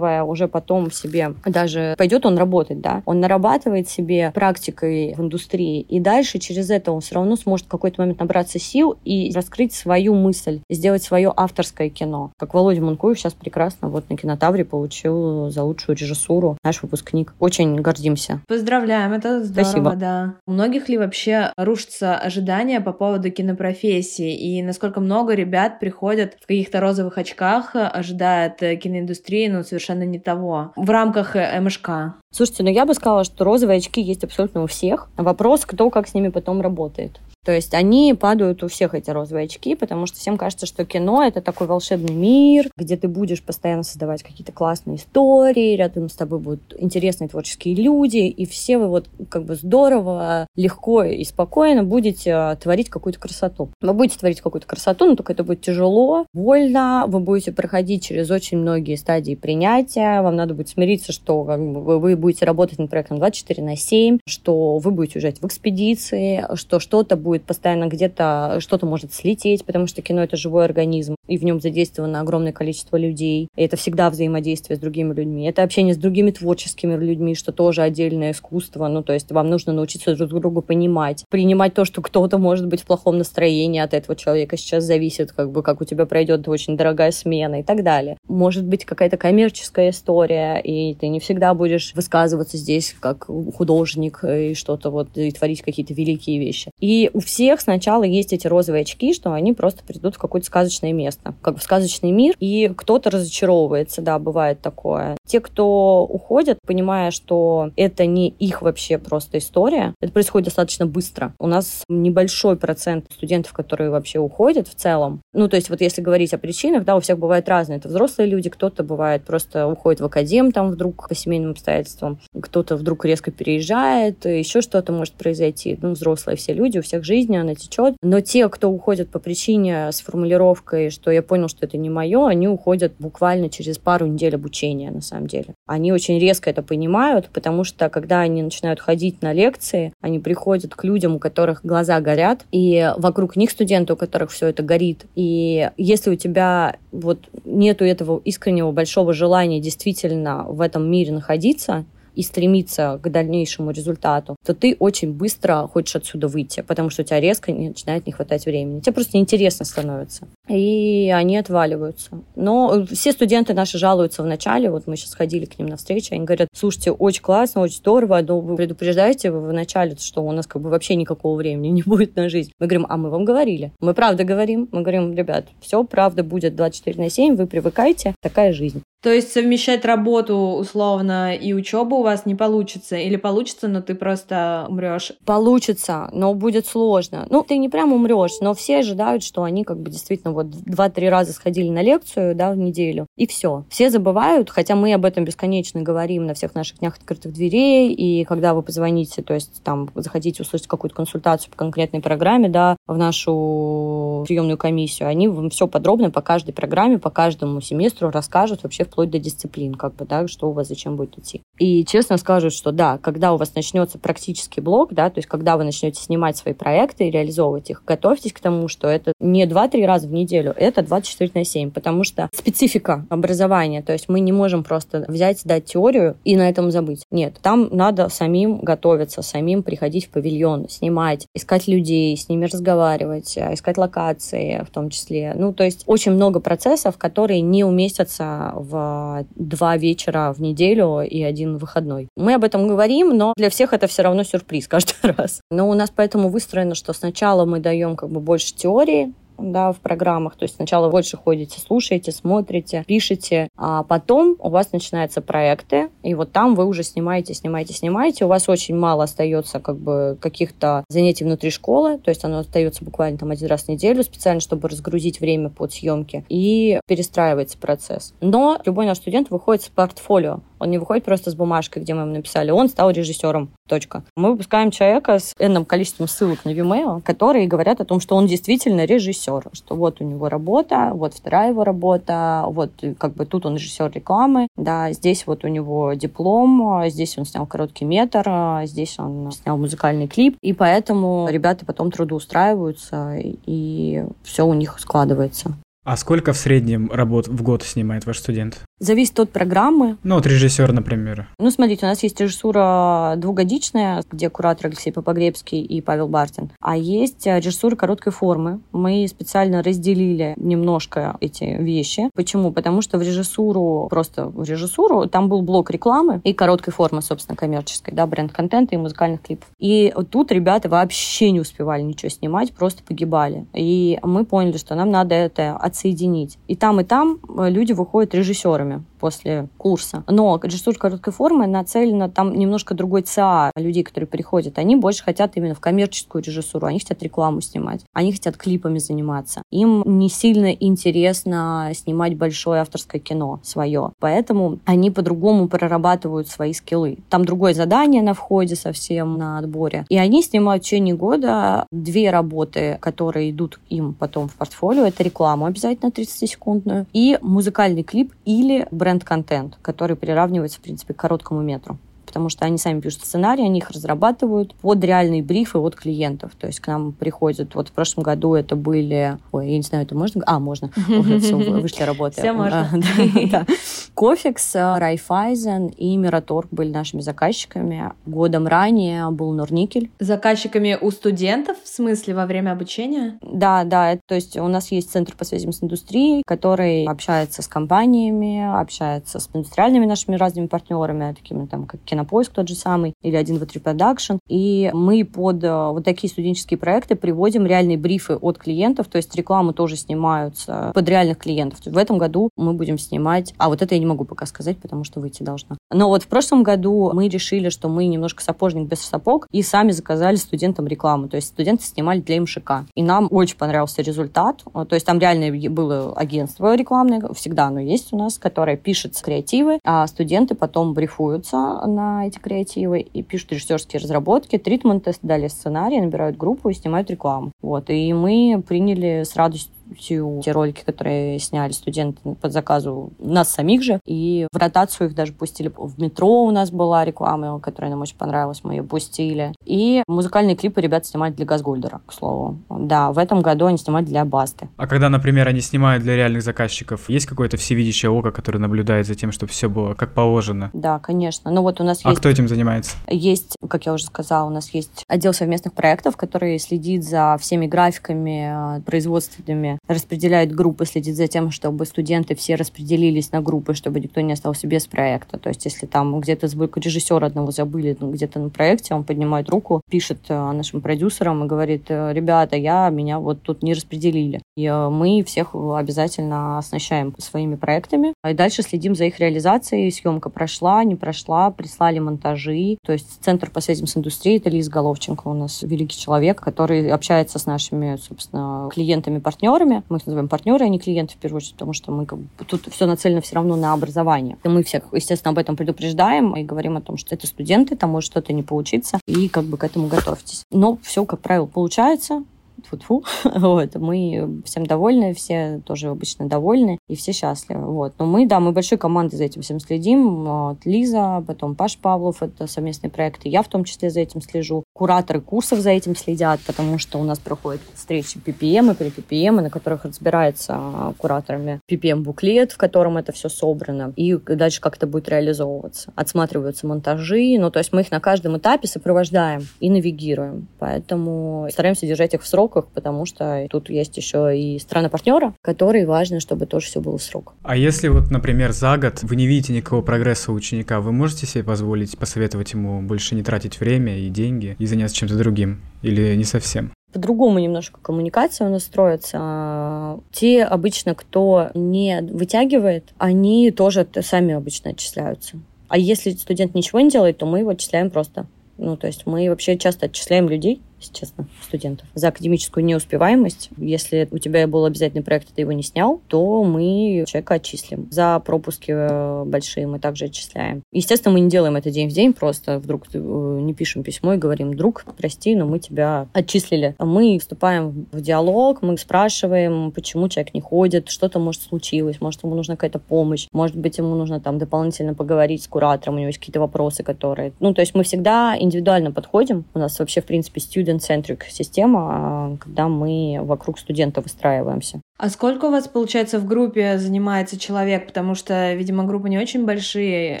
[0.04, 5.80] нарабатывая уже потом себе, даже пойдет он работать, да, он нарабатывает себе практикой в индустрии,
[5.80, 9.72] и дальше через это он все равно сможет в какой-то момент набраться сил и раскрыть
[9.72, 12.32] свою мысль, сделать свое авторское кино.
[12.38, 17.34] Как Володя Мункуев сейчас прекрасно вот на кинотавре получил за лучшую режиссуру наш выпускник.
[17.38, 18.40] Очень гордимся.
[18.48, 19.96] Поздравляем, это здорово, Спасибо.
[19.96, 20.34] да.
[20.46, 24.34] У многих ли вообще рушатся ожидания по поводу кинопрофессии?
[24.34, 30.72] И насколько много ребят приходят в каких-то розовых очках, ожидают киноиндустрии, но совершенно не того.
[30.76, 31.90] В рамках МШК.
[32.34, 35.08] Слушайте, ну я бы сказала, что розовые очки есть абсолютно у всех.
[35.16, 37.20] Вопрос, кто как с ними потом работает.
[37.44, 41.22] То есть они падают у всех эти розовые очки, потому что всем кажется, что кино—
[41.26, 46.38] это такой волшебный мир, где ты будешь постоянно создавать какие-то классные истории, рядом с тобой
[46.38, 52.32] будут интересные творческие люди, и все вы вот как бы здорово, легко и спокойно будете
[52.32, 53.68] а, творить какую-то красоту.
[53.82, 58.30] Вы будете творить какую-то красоту, но только это будет тяжело, больно, вы будете проходить через
[58.30, 62.88] очень многие стадии принятия, вам надо будет смириться, что как бы, вы будете работать над
[62.88, 68.60] проектом 24 на 7, что вы будете уезжать в экспедиции, что что-то будет постоянно где-то,
[68.60, 72.96] что-то может слететь, потому что кино— это живой организм, и в нем задействовано огромное количество
[72.96, 73.48] людей.
[73.56, 75.46] И это всегда взаимодействие с другими людьми.
[75.46, 78.88] Это общение с другими творческими людьми, что тоже отдельное искусство.
[78.88, 82.80] Ну, то есть вам нужно научиться друг друга понимать, принимать то, что кто-то может быть
[82.80, 84.56] в плохом настроении от этого человека.
[84.56, 88.16] Сейчас зависит, как бы, как у тебя пройдет очень дорогая смена и так далее.
[88.26, 94.54] Может быть, какая-то коммерческая история, и ты не всегда будешь высказываться здесь как художник и
[94.54, 96.70] что-то вот, и творить какие-то великие вещи.
[96.80, 100.92] И у всех сначала есть эти розовые очки, что они просто придут в какое-то сказочное
[100.92, 105.16] место, как в сказочный мир, и кто-то разочаровывается, да, бывает такое.
[105.26, 111.34] Те, кто уходят, понимая, что это не их вообще просто история, это происходит достаточно быстро.
[111.40, 115.20] У нас небольшой процент студентов, которые вообще уходят в целом.
[115.32, 117.78] Ну, то есть вот если говорить о причинах, да, у всех бывает разные.
[117.78, 122.03] Это взрослые люди, кто-то бывает просто уходит в академ там вдруг по семейным обстоятельствам,
[122.40, 125.78] кто-то вдруг резко переезжает, еще что-то может произойти.
[125.80, 127.96] Ну, взрослые все люди, у всех жизнь она течет.
[128.02, 132.26] Но те, кто уходят по причине с формулировкой, что я понял, что это не мое,
[132.26, 135.54] они уходят буквально через пару недель обучения, на самом деле.
[135.66, 140.74] Они очень резко это понимают, потому что когда они начинают ходить на лекции, они приходят
[140.74, 145.06] к людям, у которых глаза горят, и вокруг них студенты, у которых все это горит.
[145.14, 151.84] И если у тебя вот нету этого искреннего большого желания действительно в этом мире находиться,
[152.14, 157.04] и стремиться к дальнейшему результату, то ты очень быстро хочешь отсюда выйти, потому что у
[157.04, 158.80] тебя резко начинает не хватать времени.
[158.80, 160.26] Тебе просто неинтересно становится.
[160.48, 162.10] И они отваливаются.
[162.36, 166.14] Но все студенты наши жалуются в начале, вот мы сейчас ходили к ним на встречу,
[166.14, 170.46] они говорят, слушайте, очень классно, очень здорово, но вы предупреждаете в начале, что у нас
[170.46, 172.52] как бы вообще никакого времени не будет на жизнь.
[172.58, 173.72] Мы говорим, а мы вам говорили.
[173.80, 174.68] Мы правда говорим.
[174.72, 178.82] Мы говорим, ребят, все правда будет 24 на 7, вы привыкайте, такая жизнь.
[179.04, 182.96] То есть совмещать работу условно и учебу вас не получится?
[182.96, 185.12] Или получится, но ты просто умрешь?
[185.24, 187.26] Получится, но будет сложно.
[187.30, 191.08] Ну, ты не прям умрешь, но все ожидают, что они как бы действительно вот два-три
[191.08, 193.64] раза сходили на лекцию, да, в неделю, и все.
[193.68, 198.24] Все забывают, хотя мы об этом бесконечно говорим на всех наших днях открытых дверей, и
[198.24, 202.96] когда вы позвоните, то есть там захотите услышать какую-то консультацию по конкретной программе, да, в
[202.96, 208.84] нашу приемную комиссию, они вам все подробно по каждой программе, по каждому семестру расскажут вообще
[208.84, 211.42] вплоть до дисциплин, как бы, да, что у вас зачем будет идти.
[211.58, 215.56] И честно скажут, что да, когда у вас начнется практический блок, да, то есть когда
[215.56, 219.86] вы начнете снимать свои проекты и реализовывать их, готовьтесь к тому, что это не 2-3
[219.86, 224.32] раза в неделю, это 24 на 7, потому что специфика образования, то есть мы не
[224.32, 227.04] можем просто взять, дать теорию и на этом забыть.
[227.12, 233.38] Нет, там надо самим готовиться, самим приходить в павильон, снимать, искать людей, с ними разговаривать,
[233.38, 235.32] искать локации в том числе.
[235.36, 241.22] Ну, то есть очень много процессов, которые не уместятся в два вечера в неделю и
[241.22, 241.83] один выходной.
[242.16, 245.40] Мы об этом говорим, но для всех это все равно сюрприз каждый раз.
[245.50, 249.80] Но у нас поэтому выстроено, что сначала мы даем как бы больше теории, да, в
[249.80, 250.36] программах.
[250.36, 256.14] То есть сначала больше ходите, слушаете, смотрите, пишете, а потом у вас начинаются проекты, и
[256.14, 258.24] вот там вы уже снимаете, снимаете, снимаете.
[258.24, 262.84] У вас очень мало остается как бы каких-то занятий внутри школы, то есть оно остается
[262.84, 268.14] буквально там один раз в неделю, специально, чтобы разгрузить время под съемки, и перестраивается процесс.
[268.20, 270.40] Но любой наш студент выходит с портфолио.
[270.58, 273.50] Он не выходит просто с бумажкой, где мы ему написали, он стал режиссером.
[273.66, 274.04] Точка.
[274.14, 278.26] Мы выпускаем человека с энным количеством ссылок на Vimeo, которые говорят о том, что он
[278.26, 283.46] действительно режиссер, что вот у него работа, вот вторая его работа, вот как бы тут
[283.46, 288.98] он режиссер рекламы, да, здесь вот у него диплом, здесь он снял короткий метр, здесь
[288.98, 295.54] он снял музыкальный клип, и поэтому ребята потом трудоустраиваются, и все у них складывается.
[295.84, 298.62] А сколько в среднем работ в год снимает ваш студент?
[298.78, 299.98] Зависит от программы.
[300.02, 301.28] Ну, от режиссера, например.
[301.38, 306.50] Ну, смотрите, у нас есть режиссура двухгодичная, где куратор Алексей Попогребский и Павел Бартин.
[306.60, 308.60] А есть режиссура короткой формы.
[308.72, 312.08] Мы специально разделили немножко эти вещи.
[312.14, 312.50] Почему?
[312.50, 317.36] Потому что в режиссуру, просто в режиссуру, там был блок рекламы и короткой формы, собственно,
[317.36, 319.48] коммерческой, да, бренд-контента и музыкальных клипов.
[319.58, 323.46] И тут ребята вообще не успевали ничего снимать, просто погибали.
[323.52, 326.38] И мы поняли, что нам надо это отсоединить.
[326.46, 330.04] И там, и там люди выходят режиссерами после курса.
[330.08, 334.58] Но режиссура короткой формы нацелена, там немножко другой ЦА людей, которые приходят.
[334.58, 339.42] Они больше хотят именно в коммерческую режиссуру, они хотят рекламу снимать, они хотят клипами заниматься.
[339.50, 343.92] Им не сильно интересно снимать большое авторское кино свое.
[343.98, 346.98] Поэтому они по-другому прорабатывают свои скиллы.
[347.10, 349.84] Там другое задание на входе совсем на отборе.
[349.88, 354.86] И они снимают в течение года две работы, которые идут им потом в портфолио.
[354.86, 361.42] Это рекламу обязательно 30-секундную и музыкальный клип или бренд-контент, который приравнивается, в принципе, к короткому
[361.42, 361.78] метру
[362.14, 366.30] потому что они сами пишут сценарии, они их разрабатывают под реальные брифы от клиентов.
[366.38, 369.84] То есть к нам приходят, вот в прошлом году это были, ой, я не знаю,
[369.84, 370.22] это можно?
[370.24, 370.70] А, можно.
[370.86, 372.20] Вышли работы.
[372.20, 372.70] Все можно.
[373.94, 377.90] Кофикс, Райфайзен и Мираторг были нашими заказчиками.
[378.06, 379.90] Годом ранее был Норникель.
[379.98, 383.18] Заказчиками у студентов, в смысле, во время обучения?
[383.22, 383.98] Да, да.
[384.06, 389.18] То есть у нас есть центр по связям с индустрией, который общается с компаниями, общается
[389.18, 393.36] с индустриальными нашими разными партнерами, такими там, как кино Кинопоиск тот же самый, или 1,
[393.36, 394.18] 2, 3 Production.
[394.28, 399.14] И мы под э, вот такие студенческие проекты приводим реальные брифы от клиентов, то есть
[399.14, 401.60] рекламу тоже снимаются под реальных клиентов.
[401.64, 403.34] В этом году мы будем снимать...
[403.38, 405.56] А вот это я не могу пока сказать, потому что выйти должна.
[405.72, 409.70] Но вот в прошлом году мы решили, что мы немножко сапожник без сапог, и сами
[409.72, 411.08] заказали студентам рекламу.
[411.08, 412.66] То есть студенты снимали для МШК.
[412.74, 414.44] И нам очень понравился результат.
[414.52, 419.58] То есть там реально было агентство рекламное, всегда оно есть у нас, которое пишет креативы,
[419.64, 421.36] а студенты потом брифуются
[421.66, 427.32] на эти креативы и пишут режиссерские разработки, тритменты, дали сценарий, набирают группу и снимают рекламу.
[427.40, 427.70] Вот.
[427.70, 433.62] И мы приняли с радостью полностью те ролики, которые сняли студенты под заказу нас самих
[433.62, 433.80] же.
[433.84, 435.52] И в ротацию их даже пустили.
[435.56, 439.32] В метро у нас была реклама, которая нам очень понравилась, мы ее пустили.
[439.44, 442.38] И музыкальные клипы ребята снимали для Газгольдера, к слову.
[442.48, 444.48] Да, в этом году они снимают для Басты.
[444.56, 448.94] А когда, например, они снимают для реальных заказчиков, есть какое-то всевидящее око, которое наблюдает за
[448.94, 450.50] тем, чтобы все было как положено?
[450.52, 451.30] Да, конечно.
[451.30, 452.00] Ну вот у нас а есть...
[452.00, 452.76] кто этим занимается?
[452.88, 457.46] Есть, как я уже сказала, у нас есть отдел совместных проектов, который следит за всеми
[457.46, 463.80] графиками, э, производственными, распределяет группы, следит за тем, чтобы студенты все распределились на группы, чтобы
[463.80, 465.18] никто не остался без проекта.
[465.18, 469.62] То есть если там где-то звукорежиссера одного забыли ну, где-то на проекте, он поднимает руку,
[469.70, 474.20] пишет э, нашим продюсерам и говорит, «Э, ребята, я, меня вот тут не распределили.
[474.36, 477.94] И мы всех обязательно оснащаем своими проектами.
[478.08, 479.70] И дальше следим за их реализацией.
[479.70, 482.58] Съемка прошла, не прошла, прислали монтажи.
[482.64, 486.68] То есть Центр по связям с индустрией, это Лиз Головченко у нас великий человек, который
[486.70, 489.62] общается с нашими, собственно, клиентами-партнерами.
[489.68, 492.08] Мы их называем партнеры, а не клиенты в первую очередь, потому что мы как бы,
[492.26, 494.16] тут все нацелено все равно на образование.
[494.24, 497.70] И мы всех, естественно, об этом предупреждаем и говорим о том, что это студенты, там
[497.70, 500.24] может что-то не получиться, и как бы к этому готовьтесь.
[500.32, 502.02] Но все, как правило, получается
[502.44, 507.74] тьфу-тьфу, вот, мы всем довольны, все тоже обычно довольны, и все счастливы, вот.
[507.78, 512.02] Но мы, да, мы большой командой за этим всем следим, вот, Лиза, потом Паш Павлов,
[512.02, 516.20] это совместные проекты, я в том числе за этим слежу, кураторы курсов за этим следят,
[516.26, 522.36] потому что у нас проходят встречи PPM и PPM, на которых разбирается кураторами PPM-буклет, в
[522.36, 525.72] котором это все собрано, и дальше как это будет реализовываться.
[525.74, 531.66] Отсматриваются монтажи, ну, то есть мы их на каждом этапе сопровождаем и навигируем, поэтому стараемся
[531.66, 536.26] держать их в срок, сроках, потому что тут есть еще и страны-партнера, которые важно, чтобы
[536.26, 537.14] тоже все было в срок.
[537.22, 541.06] А если вот, например, за год вы не видите никакого прогресса у ученика, вы можете
[541.06, 545.40] себе позволить посоветовать ему больше не тратить время и деньги и заняться чем-то другим?
[545.62, 546.50] Или не совсем?
[546.72, 549.78] по-другому немножко коммуникация у нас строится.
[549.92, 555.18] Те обычно, кто не вытягивает, они тоже сами обычно отчисляются.
[555.46, 558.08] А если студент ничего не делает, то мы его отчисляем просто.
[558.38, 561.68] Ну, то есть мы вообще часто отчисляем людей, если честно, студентов.
[561.74, 566.84] За академическую неуспеваемость, если у тебя был обязательный проект, ты его не снял, то мы
[566.86, 567.68] человека отчислим.
[567.70, 570.42] За пропуски э, большие мы также отчисляем.
[570.52, 573.98] Естественно, мы не делаем это день в день, просто вдруг э, не пишем письмо и
[573.98, 576.54] говорим, друг, прости, но мы тебя отчислили.
[576.58, 582.14] Мы вступаем в диалог, мы спрашиваем, почему человек не ходит, что-то может случилось, может ему
[582.14, 585.98] нужна какая-то помощь, может быть ему нужно там дополнительно поговорить с куратором, у него есть
[585.98, 587.12] какие-то вопросы, которые...
[587.20, 589.24] Ну, то есть мы всегда индивидуально подходим.
[589.34, 594.60] У нас вообще, в принципе, student student-centric система, а, когда мы вокруг студента выстраиваемся.
[594.76, 597.66] А сколько у вас, получается, в группе занимается человек?
[597.66, 600.00] Потому что, видимо, группы не очень большие,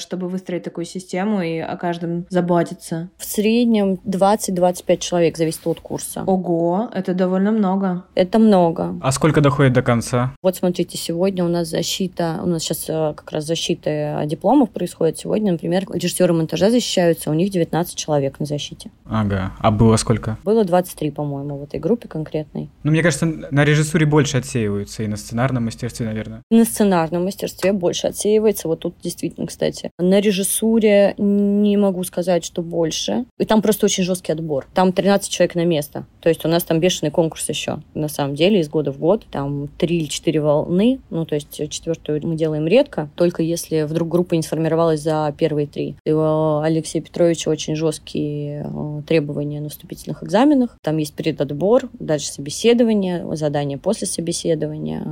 [0.00, 3.08] чтобы выстроить такую систему и о каждом заботиться.
[3.16, 6.24] В среднем 20-25 человек, зависит от курса.
[6.26, 8.04] Ого, это довольно много.
[8.16, 8.96] Это много.
[9.00, 10.34] А сколько доходит до конца?
[10.42, 15.18] Вот смотрите, сегодня у нас защита, у нас сейчас э, как раз защита дипломов происходит.
[15.18, 18.90] Сегодня, например, режиссеры монтажа защищаются, у них 19 человек на защите.
[19.04, 20.36] Ага, а было сколько?
[20.42, 22.70] Было 23, по-моему, в этой группе конкретной.
[22.82, 26.42] Ну, мне кажется, на режиссуре больше отсеиваются, и на сценарном мастерстве, наверное.
[26.50, 28.68] На сценарном мастерстве больше отсеивается.
[28.68, 29.90] Вот тут действительно, кстати.
[29.98, 33.24] На режиссуре не могу сказать, что больше.
[33.38, 34.66] И там просто очень жесткий отбор.
[34.74, 36.06] Там 13 человек на место.
[36.20, 37.80] То есть у нас там бешеный конкурс еще.
[37.94, 39.26] На самом деле, из года в год.
[39.30, 41.00] Там три или четыре волны.
[41.10, 43.08] Ну, то есть четвертую мы делаем редко.
[43.14, 45.96] Только если вдруг группа не сформировалась за первые три.
[46.04, 50.76] И у Алексея Петровича очень жесткие э, требования на вступительных экзаменах.
[50.82, 54.53] Там есть предотбор, дальше собеседование, задание после собеседования.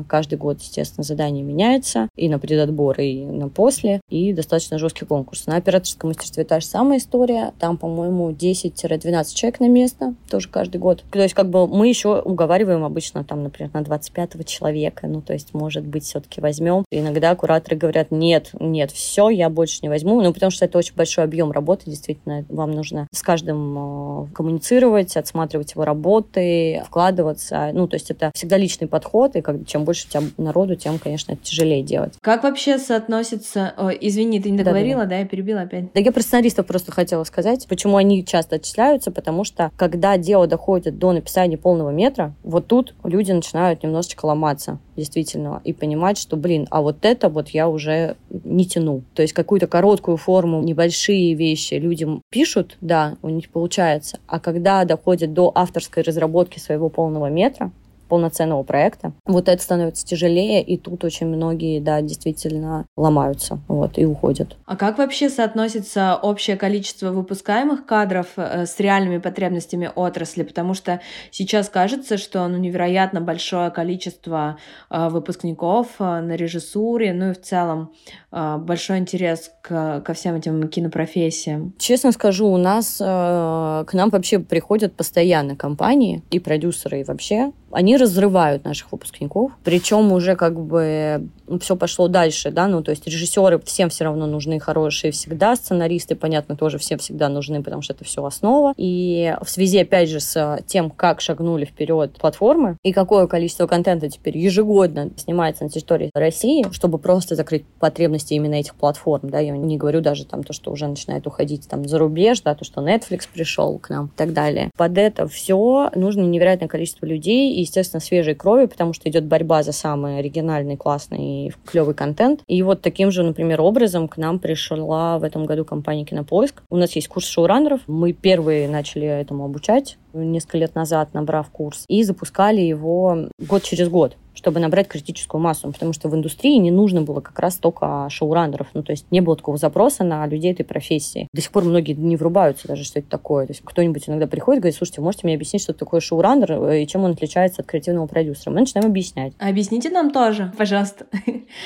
[0.08, 4.00] Каждый год, естественно, задание меняется и на предотбор, и на после.
[4.08, 5.46] И достаточно жесткий конкурс.
[5.46, 7.52] На операторском мастерстве та же самая история.
[7.58, 11.04] Там, по-моему, 10-12 человек на место, тоже каждый год.
[11.10, 15.06] То есть, как бы мы еще уговариваем обычно, там, например, на 25 человека.
[15.06, 16.84] Ну, то есть, может быть, все-таки возьмем.
[16.90, 20.20] Иногда кураторы говорят, нет, нет, все, я больше не возьму.
[20.20, 25.16] Ну, потому что это очень большой объем работы, действительно, вам нужно с каждым э, коммуницировать,
[25.16, 27.70] отсматривать его работы, вкладываться.
[27.72, 30.98] Ну, то есть это всегда личный подход, и как, чем больше у тебя народу, тем,
[30.98, 32.14] конечно, это тяжелее делать.
[32.20, 33.74] Как вообще соотносится...
[33.76, 35.10] О, извини, ты не договорила, да, да.
[35.10, 35.92] да, я перебила опять.
[35.92, 40.46] Да я про сценаристов просто хотела сказать, почему они часто отчисляются, потому что когда дело
[40.46, 46.36] доходит до написания полного метра, вот тут люди начинают немножечко ломаться, действительно, и понимать, что,
[46.36, 49.02] блин, а вот это вот я уже не тяну.
[49.14, 54.84] То есть какую-то короткую форму, небольшие вещи людям пишут, да, у них получается, а когда
[54.84, 57.70] доходит до авторской разработки своего полного метра,
[58.12, 59.14] полноценного проекта.
[59.24, 64.58] Вот это становится тяжелее, и тут очень многие, да, действительно ломаются, вот, и уходят.
[64.66, 70.42] А как вообще соотносится общее количество выпускаемых кадров э, с реальными потребностями отрасли?
[70.42, 74.58] Потому что сейчас кажется, что ну, невероятно большое количество
[74.90, 77.94] э, выпускников э, на режиссуре, ну и в целом
[78.30, 81.74] большой интерес к, ко всем этим кинопрофессиям.
[81.78, 87.96] Честно скажу, у нас к нам вообще приходят постоянно компании и продюсеры, и вообще они
[87.96, 91.28] разрывают наших выпускников, причем уже как бы
[91.60, 96.14] все пошло дальше, да, ну, то есть режиссеры всем все равно нужны хорошие всегда, сценаристы,
[96.14, 98.72] понятно, тоже всем всегда нужны, потому что это все основа.
[98.76, 104.08] И в связи, опять же, с тем, как шагнули вперед платформы и какое количество контента
[104.08, 109.52] теперь ежегодно снимается на территории России, чтобы просто закрыть потребности именно этих платформ, да, я
[109.56, 112.80] не говорю даже там то, что уже начинает уходить там за рубеж, да, то, что
[112.80, 114.70] Netflix пришел к нам и так далее.
[114.76, 119.72] Под это все нужно невероятное количество людей, естественно, свежей крови, потому что идет борьба за
[119.72, 122.42] самый оригинальный, классный и клевый контент.
[122.46, 126.62] И вот таким же, например, образом к нам пришла в этом году компания Кинопоиск.
[126.70, 127.80] У нас есть курс шоураннеров.
[127.86, 133.88] Мы первые начали этому обучать несколько лет назад, набрав курс, и запускали его год через
[133.88, 138.06] год чтобы набрать критическую массу, потому что в индустрии не нужно было как раз только
[138.10, 141.28] шоураннеров, ну, то есть не было такого запроса на людей этой профессии.
[141.32, 143.46] До сих пор многие не врубаются даже, что это такое.
[143.46, 146.82] То есть кто-нибудь иногда приходит и говорит, слушайте, можете мне объяснить, что такое шоураннер э,
[146.82, 148.50] и чем он отличается от креативного продюсера?
[148.50, 149.34] Мы начинаем объяснять.
[149.38, 151.06] Объясните нам тоже, пожалуйста.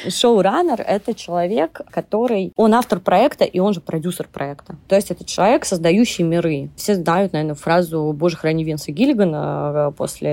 [0.09, 2.53] Шоураннер— это человек, который...
[2.57, 4.77] Он автор проекта, и он же продюсер проекта.
[4.89, 6.71] То есть это человек, создающий миры.
[6.77, 10.31] Все знают, наверное, фразу «Боже, храни Винса Гиллигана» э, после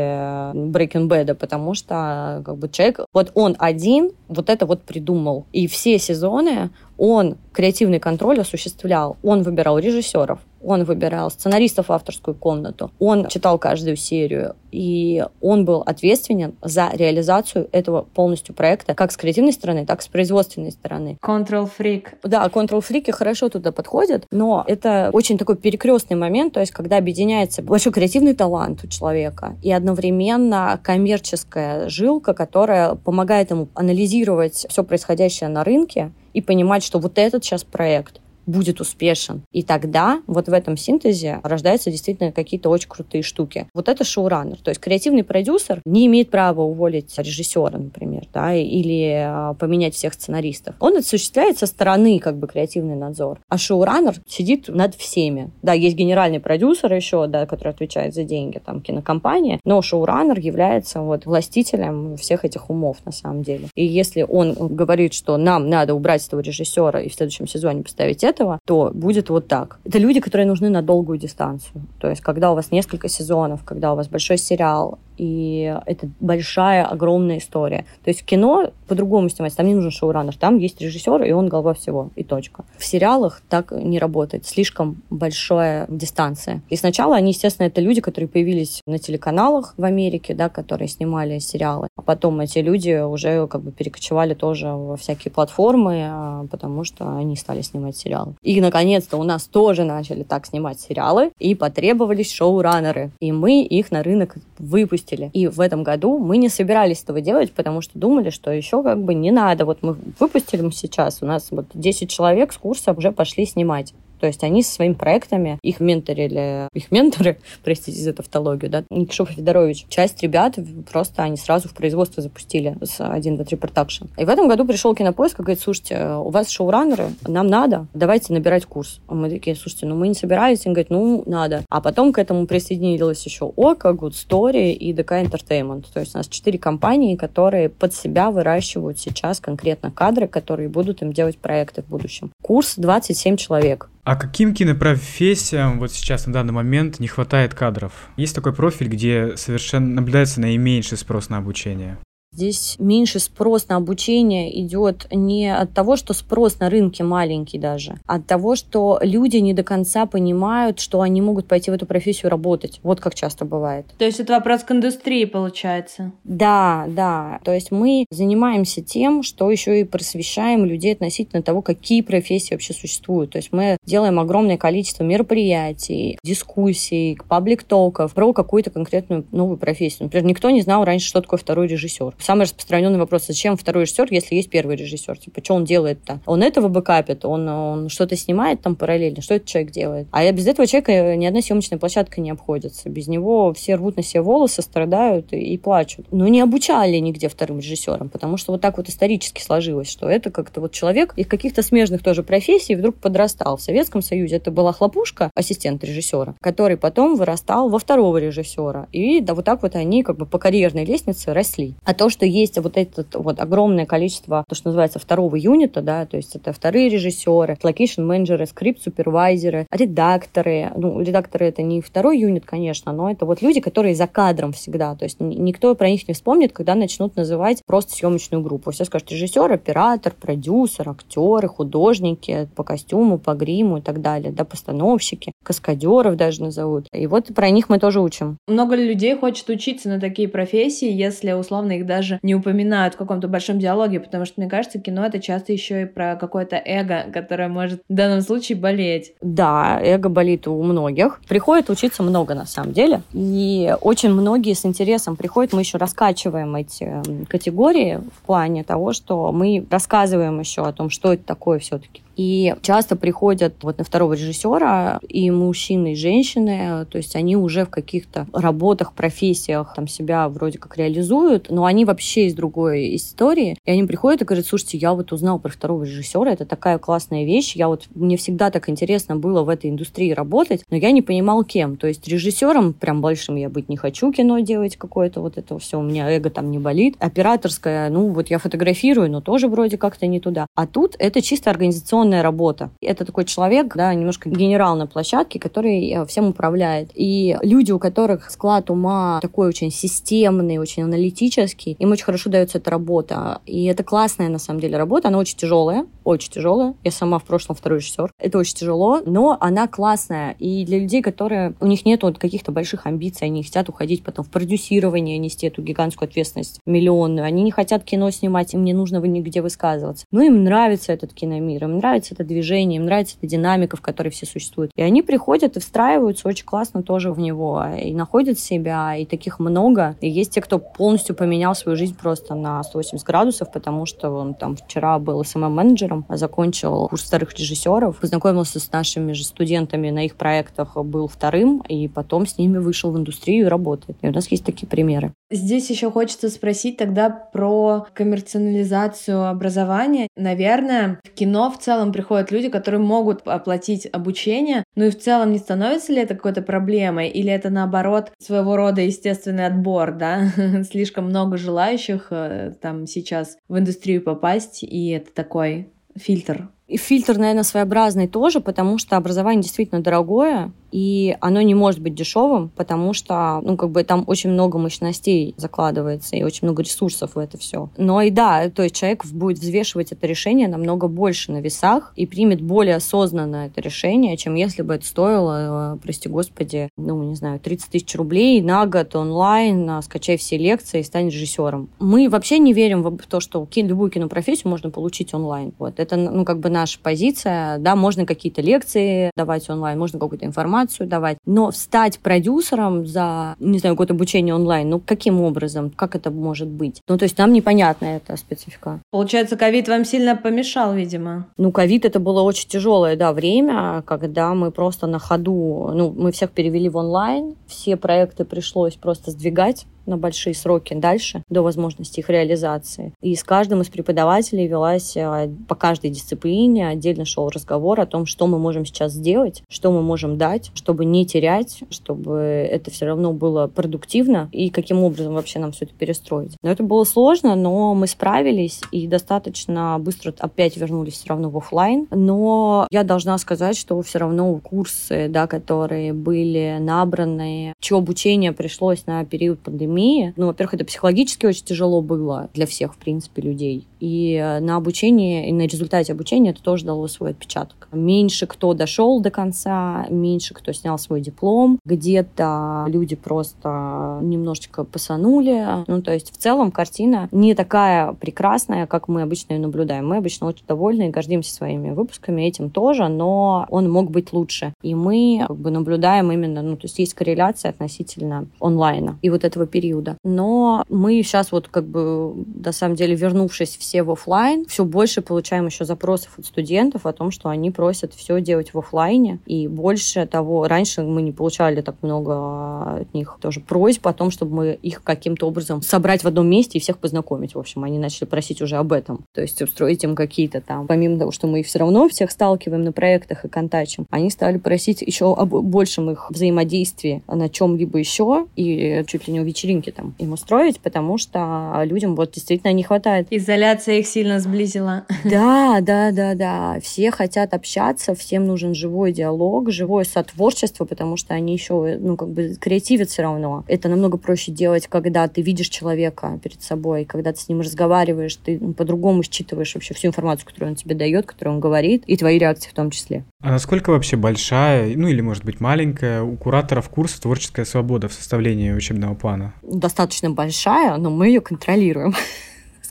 [0.53, 5.45] Breaking Bad, потому что как бы человек, вот он один вот это вот придумал.
[5.51, 9.17] И все сезоны он креативный контроль осуществлял.
[9.23, 15.65] Он выбирал режиссеров, он выбирал сценаристов в авторскую комнату, он читал каждую серию, и он
[15.65, 20.71] был ответственен за реализацию этого полностью проекта, как с креативной стороны, так и с производственной
[20.71, 21.17] стороны.
[21.21, 22.07] Control freak.
[22.23, 26.97] Да, control фрики хорошо туда подходят, но это очень такой перекрестный момент, то есть когда
[26.97, 34.83] объединяется большой креативный талант у человека и одновременно коммерческая жилка, которая помогает ему анализировать все
[34.83, 39.43] происходящее на рынке и понимать, что вот этот сейчас проект будет успешен.
[39.51, 43.67] И тогда вот в этом синтезе рождаются действительно какие-то очень крутые штуки.
[43.73, 44.57] Вот это шоураннер.
[44.57, 50.13] То есть креативный продюсер не имеет права уволить режиссера, например, да, или а, поменять всех
[50.13, 50.75] сценаристов.
[50.79, 53.39] Он осуществляет со стороны как бы креативный надзор.
[53.49, 55.51] А шоураннер сидит над всеми.
[55.61, 61.01] Да, есть генеральный продюсер еще, да, который отвечает за деньги, там, кинокомпания, но шоураннер является
[61.01, 63.67] вот властителем всех этих умов на самом деле.
[63.75, 68.23] И если он говорит, что нам надо убрать этого режиссера и в следующем сезоне поставить
[68.33, 69.79] этого, то будет вот так.
[69.85, 71.81] Это люди, которые нужны на долгую дистанцию.
[71.99, 76.85] То есть, когда у вас несколько сезонов, когда у вас большой сериал, и это большая,
[76.85, 77.85] огромная история.
[78.03, 81.73] То есть кино по-другому снимать, там не нужен шоураннер, там есть режиссер, и он голова
[81.73, 82.65] всего, и точка.
[82.77, 86.61] В сериалах так не работает, слишком большая дистанция.
[86.69, 91.39] И сначала они, естественно, это люди, которые появились на телеканалах в Америке, да, которые снимали
[91.39, 96.83] сериалы, а потом эти люди уже как бы перекочевали тоже во всякие платформы, а, потому
[96.83, 98.35] что они стали снимать сериалы.
[98.41, 103.11] И, наконец-то, у нас тоже начали так снимать сериалы, и потребовались шоураннеры.
[103.19, 105.29] И мы их на рынок выпустили выпустили.
[105.33, 109.01] И в этом году мы не собирались этого делать, потому что думали, что еще как
[109.03, 109.65] бы не надо.
[109.65, 113.93] Вот мы выпустили сейчас, у нас вот 10 человек с курса уже пошли снимать.
[114.19, 119.31] То есть они со своими проектами, их менторили, их менторы, простите за тавтологию, да, Никишов
[119.31, 120.57] и Федорович, часть ребят
[120.91, 124.05] просто они сразу в производство запустили с 1, 2, 3 продакшн.
[124.17, 128.33] И в этом году пришел кинопоиск и говорит, слушайте, у вас шоураннеры, нам надо, давайте
[128.33, 129.01] набирать курс.
[129.07, 130.65] А мы такие, слушайте, ну мы не собирались.
[130.65, 131.63] Он говорит, ну надо.
[131.69, 135.85] А потом к этому присоединилась еще Ока, Good Story и DK Entertainment.
[135.93, 141.01] То есть у нас четыре компании, которые под себя выращивают сейчас конкретно кадры, которые будут
[141.01, 142.31] им делать проекты в будущем.
[142.43, 143.89] Курс 27 человек.
[144.03, 147.93] А каким кинопрофессиям вот сейчас на данный момент не хватает кадров?
[148.17, 151.97] Есть такой профиль, где совершенно наблюдается наименьший спрос на обучение?
[152.33, 157.99] Здесь меньше спрос на обучение идет не от того, что спрос на рынке маленький даже,
[158.07, 161.85] а от того, что люди не до конца понимают, что они могут пойти в эту
[161.85, 162.79] профессию работать.
[162.81, 163.85] Вот как часто бывает.
[163.99, 166.11] То есть это вопрос к индустрии получается?
[166.23, 167.39] Да, да.
[167.43, 172.73] То есть мы занимаемся тем, что еще и просвещаем людей относительно того, какие профессии вообще
[172.73, 173.31] существуют.
[173.31, 180.05] То есть мы делаем огромное количество мероприятий, дискуссий, паблик-толков про какую-то конкретную новую профессию.
[180.05, 184.07] Например, никто не знал раньше, что такое второй режиссер самый распространенный вопрос, зачем второй режиссер,
[184.11, 185.17] если есть первый режиссер?
[185.17, 186.19] Типа, что он делает-то?
[186.25, 190.07] Он этого бэкапит, он, он что-то снимает там параллельно, что этот человек делает?
[190.11, 192.89] А без этого человека ни одна съемочная площадка не обходится.
[192.89, 196.07] Без него все рвут на себе волосы, страдают и, и плачут.
[196.11, 200.31] Но не обучали нигде вторым режиссерам, потому что вот так вот исторически сложилось, что это
[200.31, 203.57] как-то вот человек из каких-то смежных тоже профессий вдруг подрастал.
[203.57, 208.87] В Советском Союзе это была хлопушка, ассистент режиссера, который потом вырастал во второго режиссера.
[208.91, 211.75] И да, вот так вот они как бы по карьерной лестнице росли.
[211.83, 216.05] А то, что есть вот это вот огромное количество, то, что называется второго юнита, да,
[216.05, 220.71] то есть это вторые режиссеры, location менеджеры, скрипт-супервайзеры, редакторы.
[220.75, 224.95] Ну, редакторы это не второй юнит, конечно, но это вот люди, которые за кадром всегда.
[224.95, 228.71] То есть никто про них не вспомнит, когда начнут называть просто съемочную группу.
[228.71, 234.45] Все скажут режиссер, оператор, продюсер, актеры, художники по костюму, по гриму и так далее, да,
[234.45, 236.87] постановщики, каскадеров даже назовут.
[236.93, 238.37] И вот про них мы тоже учим.
[238.47, 243.27] Много людей хочет учиться на такие профессии, если условно их даже не упоминают в каком-то
[243.27, 247.47] большом диалоге, потому что, мне кажется, кино это часто еще и про какое-то эго, которое
[247.47, 249.13] может в данном случае болеть.
[249.21, 251.21] Да, эго болит у многих.
[251.27, 253.01] Приходит учиться много, на самом деле.
[253.13, 255.53] И очень многие с интересом приходят.
[255.53, 261.13] Мы еще раскачиваем эти категории в плане того, что мы рассказываем еще о том, что
[261.13, 266.97] это такое все-таки и часто приходят вот на второго режиссера и мужчины, и женщины, то
[266.97, 272.27] есть они уже в каких-то работах, профессиях там себя вроде как реализуют, но они вообще
[272.27, 273.57] из другой истории.
[273.65, 277.23] И они приходят и говорят, слушайте, я вот узнал про второго режиссера, это такая классная
[277.23, 281.01] вещь, я вот, мне всегда так интересно было в этой индустрии работать, но я не
[281.01, 281.77] понимал кем.
[281.77, 285.79] То есть режиссером прям большим я быть не хочу, кино делать какое-то, вот это все,
[285.79, 286.95] у меня эго там не болит.
[286.99, 290.47] Операторская, ну вот я фотографирую, но тоже вроде как-то не туда.
[290.55, 292.69] А тут это чисто организационно операционная работа.
[292.81, 296.89] Это такой человек, да, немножко генерал на площадке, который э, всем управляет.
[296.95, 302.57] И люди, у которых склад ума такой очень системный, очень аналитический, им очень хорошо дается
[302.57, 303.41] эта работа.
[303.45, 305.09] И это классная, на самом деле, работа.
[305.09, 306.75] Она очень тяжелая, очень тяжелая.
[306.83, 308.11] Я сама в прошлом второй режиссер.
[308.19, 310.35] Это очень тяжело, но она классная.
[310.39, 311.55] И для людей, которые...
[311.59, 315.61] У них нет вот каких-то больших амбиций, они хотят уходить потом в продюсирование, нести эту
[315.61, 317.25] гигантскую ответственность миллионную.
[317.25, 320.05] Они не хотят кино снимать, им не нужно нигде высказываться.
[320.11, 324.09] Но им нравится этот киномир, им нравится это движение, им нравится эта динамика, в которой
[324.09, 324.71] все существуют.
[324.75, 329.39] И они приходят и встраиваются очень классно тоже в него, и находят себя, и таких
[329.39, 329.95] много.
[330.01, 334.33] И есть те, кто полностью поменял свою жизнь просто на 180 градусов, потому что он
[334.33, 340.15] там вчера был СММ-менеджером, закончил курс старых режиссеров, познакомился с нашими же студентами на их
[340.15, 343.97] проектах, был вторым, и потом с ними вышел в индустрию и работает.
[344.01, 345.13] И у нас есть такие примеры.
[345.31, 350.07] Здесь еще хочется спросить тогда про коммерциализацию образования.
[350.15, 355.31] Наверное, в кино в целом приходят люди, которые могут оплатить обучение, ну и в целом
[355.31, 360.27] не становится ли это какой-то проблемой, или это наоборот своего рода естественный отбор, да?
[360.69, 366.49] Слишком много желающих э, там сейчас в индустрию попасть, и это такой фильтр.
[366.73, 371.93] И фильтр, наверное, своеобразный тоже, потому что образование действительно дорогое, и оно не может быть
[371.93, 377.13] дешевым, потому что, ну, как бы там очень много мощностей закладывается и очень много ресурсов
[377.13, 377.69] в это все.
[377.77, 382.07] Но и да, то есть человек будет взвешивать это решение намного больше на весах и
[382.07, 387.13] примет более осознанно это решение, чем если бы это стоило, э, прости господи, ну, не
[387.13, 391.69] знаю, 30 тысяч рублей на год онлайн, скачай все лекции и стань режиссером.
[391.77, 395.53] Мы вообще не верим в то, что любую кинопрофессию можно получить онлайн.
[395.59, 395.79] Вот.
[395.79, 397.57] Это, ну, как бы наша позиция.
[397.57, 401.17] Да, можно какие-то лекции давать онлайн, можно какую-то информацию давать.
[401.25, 406.47] Но стать продюсером за, не знаю, год обучения онлайн, ну каким образом, как это может
[406.47, 406.79] быть?
[406.87, 408.79] Ну то есть нам непонятна эта специфика.
[408.91, 411.27] Получается, ковид вам сильно помешал, видимо.
[411.37, 416.13] Ну ковид это было очень тяжелое, да, время, когда мы просто на ходу, ну мы
[416.13, 421.99] всех перевели в онлайн, все проекты пришлось просто сдвигать, на большие сроки дальше, до возможности
[421.99, 422.93] их реализации.
[423.01, 428.05] И с каждым из преподавателей велась э, по каждой дисциплине отдельно шел разговор о том,
[428.05, 432.85] что мы можем сейчас сделать, что мы можем дать, чтобы не терять, чтобы это все
[432.85, 436.35] равно было продуктивно и каким образом вообще нам все это перестроить.
[436.41, 441.37] Но это было сложно, но мы справились и достаточно быстро опять вернулись все равно в
[441.37, 441.87] офлайн.
[441.91, 448.85] Но я должна сказать, что все равно курсы, да, которые были набраны, чье обучение пришлось
[448.85, 453.21] на период пандемии, пандемии, ну, во-первых, это психологически очень тяжело было для всех, в принципе,
[453.21, 453.67] людей.
[453.79, 457.67] И э, на обучение, и на результате обучения это тоже дало свой отпечаток.
[457.71, 461.59] Меньше кто дошел до конца, меньше кто снял свой диплом.
[461.65, 465.65] Где-то люди просто немножечко посанули.
[465.67, 469.87] Ну, то есть в целом картина не такая прекрасная, как мы обычно ее наблюдаем.
[469.87, 474.53] Мы обычно очень довольны и гордимся своими выпусками, этим тоже, но он мог быть лучше.
[474.61, 478.97] И мы как бы наблюдаем именно, ну, то есть есть корреляция относительно онлайна.
[479.01, 479.97] И вот этого периода периода.
[480.03, 485.01] Но мы сейчас вот как бы, на самом деле, вернувшись все в офлайн, все больше
[485.01, 489.19] получаем еще запросов от студентов о том, что они просят все делать в офлайне.
[489.25, 494.11] И больше того, раньше мы не получали так много от них тоже просьб о том,
[494.11, 497.35] чтобы мы их каким-то образом собрать в одном месте и всех познакомить.
[497.35, 499.05] В общем, они начали просить уже об этом.
[499.13, 502.63] То есть устроить им какие-то там, помимо того, что мы их все равно всех сталкиваем
[502.63, 508.25] на проектах и контачим, они стали просить еще об большем их взаимодействии на чем-либо еще
[508.35, 509.23] и чуть ли не у
[509.53, 513.07] вечеринки там им устроить, потому что людям вот действительно не хватает.
[513.09, 514.85] Изоляция их сильно сблизила.
[515.03, 516.59] Да, да, да, да.
[516.61, 522.09] Все хотят общаться, всем нужен живой диалог, живое сотворчество, потому что они еще, ну, как
[522.09, 523.43] бы креативят все равно.
[523.47, 528.15] Это намного проще делать, когда ты видишь человека перед собой, когда ты с ним разговариваешь,
[528.15, 531.97] ты ну, по-другому считываешь вообще всю информацию, которую он тебе дает, которую он говорит, и
[531.97, 533.03] твои реакции в том числе.
[533.21, 537.93] А насколько вообще большая, ну или может быть маленькая, у кураторов курса творческая свобода в
[537.93, 539.33] составлении учебного плана?
[539.43, 541.93] Достаточно большая, но мы ее контролируем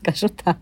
[0.02, 0.58] скажу так.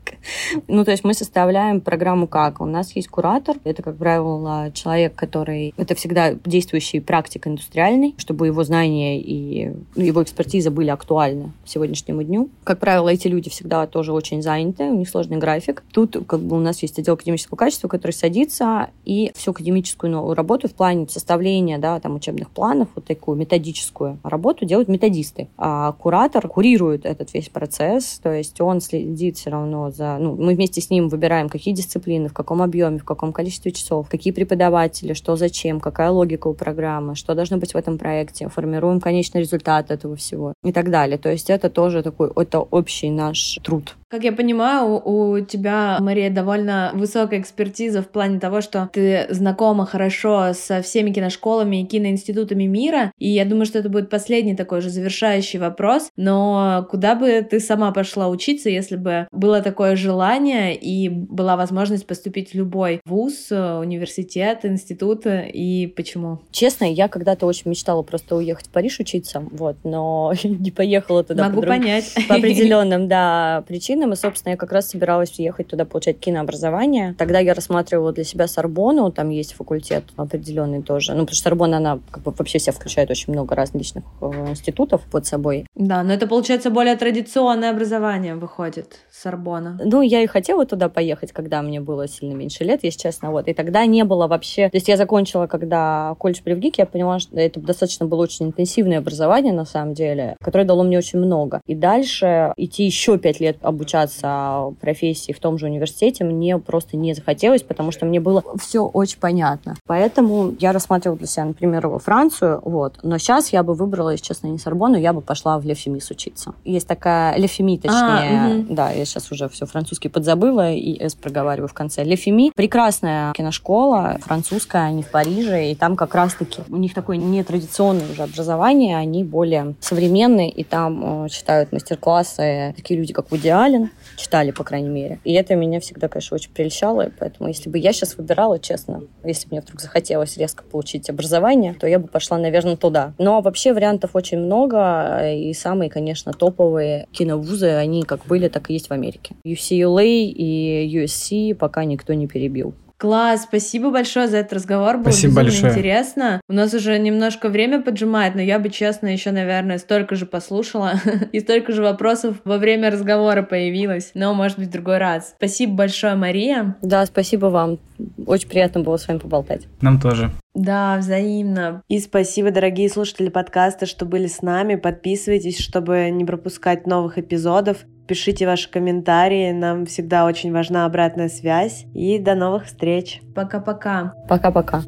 [0.68, 2.60] Ну, то есть мы составляем программу как?
[2.60, 5.74] У нас есть куратор, это, как правило, человек, который...
[5.76, 12.50] Это всегда действующий практик индустриальный, чтобы его знания и его экспертиза были актуальны сегодняшнему дню.
[12.64, 15.82] Как правило, эти люди всегда тоже очень заняты, у них сложный график.
[15.92, 20.68] Тут как бы у нас есть отдел академического качества, который садится и всю академическую работу
[20.68, 25.48] в плане составления да, там, учебных планов, вот такую методическую работу делают методисты.
[25.56, 30.18] А куратор курирует этот весь процесс, то есть он следит следит все равно за...
[30.18, 34.08] Ну, мы вместе с ним выбираем, какие дисциплины, в каком объеме, в каком количестве часов,
[34.08, 39.00] какие преподаватели, что зачем, какая логика у программы, что должно быть в этом проекте, формируем
[39.00, 41.18] конечный результат этого всего и так далее.
[41.18, 43.96] То есть это тоже такой, это общий наш труд.
[44.10, 49.86] Как я понимаю, у, тебя, Мария, довольно высокая экспертиза в плане того, что ты знакома
[49.86, 54.80] хорошо со всеми киношколами и киноинститутами мира, и я думаю, что это будет последний такой
[54.80, 60.74] же завершающий вопрос, но куда бы ты сама пошла учиться, если бы было такое желание
[60.74, 66.40] и была возможность поступить в любой вуз, университет, институт, и почему?
[66.50, 71.48] Честно, я когда-то очень мечтала просто уехать в Париж учиться, вот, но не поехала туда.
[71.48, 72.12] Могу по понять.
[72.28, 77.14] По определенным, да, причинам Украином, и, собственно, я как раз собиралась ехать туда получать кинообразование.
[77.18, 81.12] Тогда я рассматривала для себя Сорбону, там есть факультет определенный тоже.
[81.12, 85.02] Ну, потому что Сорбона, она как бы вообще вся включает очень много различных э, институтов
[85.10, 85.66] под собой.
[85.74, 89.78] Да, но это, получается, более традиционное образование выходит, Сорбона.
[89.84, 93.48] Ну, я и хотела туда поехать, когда мне было сильно меньше лет, если честно, вот.
[93.48, 94.70] И тогда не было вообще...
[94.70, 98.46] То есть я закончила, когда колледж при ВГИКе, я поняла, что это достаточно было очень
[98.46, 101.60] интенсивное образование, на самом деле, которое дало мне очень много.
[101.66, 106.96] И дальше идти еще пять лет обучаться обучаться профессии в том же университете мне просто
[106.96, 109.76] не захотелось, потому что мне было все очень понятно.
[109.86, 112.98] Поэтому я рассматривала для себя, например, Францию, вот.
[113.02, 116.54] Но сейчас я бы выбрала, если честно, не Сорбону, я бы пошла в Лефемис учиться.
[116.64, 118.74] Есть такая Лефеми, точнее, а, угу.
[118.74, 122.04] да, я сейчас уже все французский подзабыла и С проговариваю в конце.
[122.04, 128.10] Лефеми прекрасная киношкола, французская, они в Париже, и там как раз-таки у них такое нетрадиционное
[128.10, 133.50] уже образование, они более современные, и там э, читают мастер-классы такие люди, как Вуди
[133.80, 135.18] Пушкин, читали, по крайней мере.
[135.24, 139.48] И это меня всегда, конечно, очень прельщало, поэтому если бы я сейчас выбирала, честно, если
[139.48, 143.14] бы мне вдруг захотелось резко получить образование, то я бы пошла, наверное, туда.
[143.18, 148.74] Но вообще вариантов очень много, и самые, конечно, топовые киновузы, они как были, так и
[148.74, 149.34] есть в Америке.
[149.44, 152.74] UCLA и USC пока никто не перебил.
[153.00, 155.72] Класс, спасибо большое за этот разговор, было спасибо большое.
[155.72, 156.42] интересно.
[156.50, 161.00] У нас уже немножко время поджимает, но я бы, честно, еще, наверное, столько же послушала,
[161.32, 165.32] и столько же вопросов во время разговора появилось, но, может быть, в другой раз.
[165.38, 166.76] Спасибо большое, Мария.
[166.82, 167.78] Да, спасибо вам.
[168.26, 169.66] Очень приятно было с вами поболтать.
[169.80, 170.30] Нам тоже.
[170.54, 171.82] Да, взаимно.
[171.88, 174.74] И спасибо, дорогие слушатели подкаста, что были с нами.
[174.74, 177.78] Подписывайтесь, чтобы не пропускать новых эпизодов.
[178.10, 181.84] Пишите ваши комментарии, нам всегда очень важна обратная связь.
[181.94, 183.20] И до новых встреч.
[183.36, 184.14] Пока-пока.
[184.28, 184.82] Пока-пока.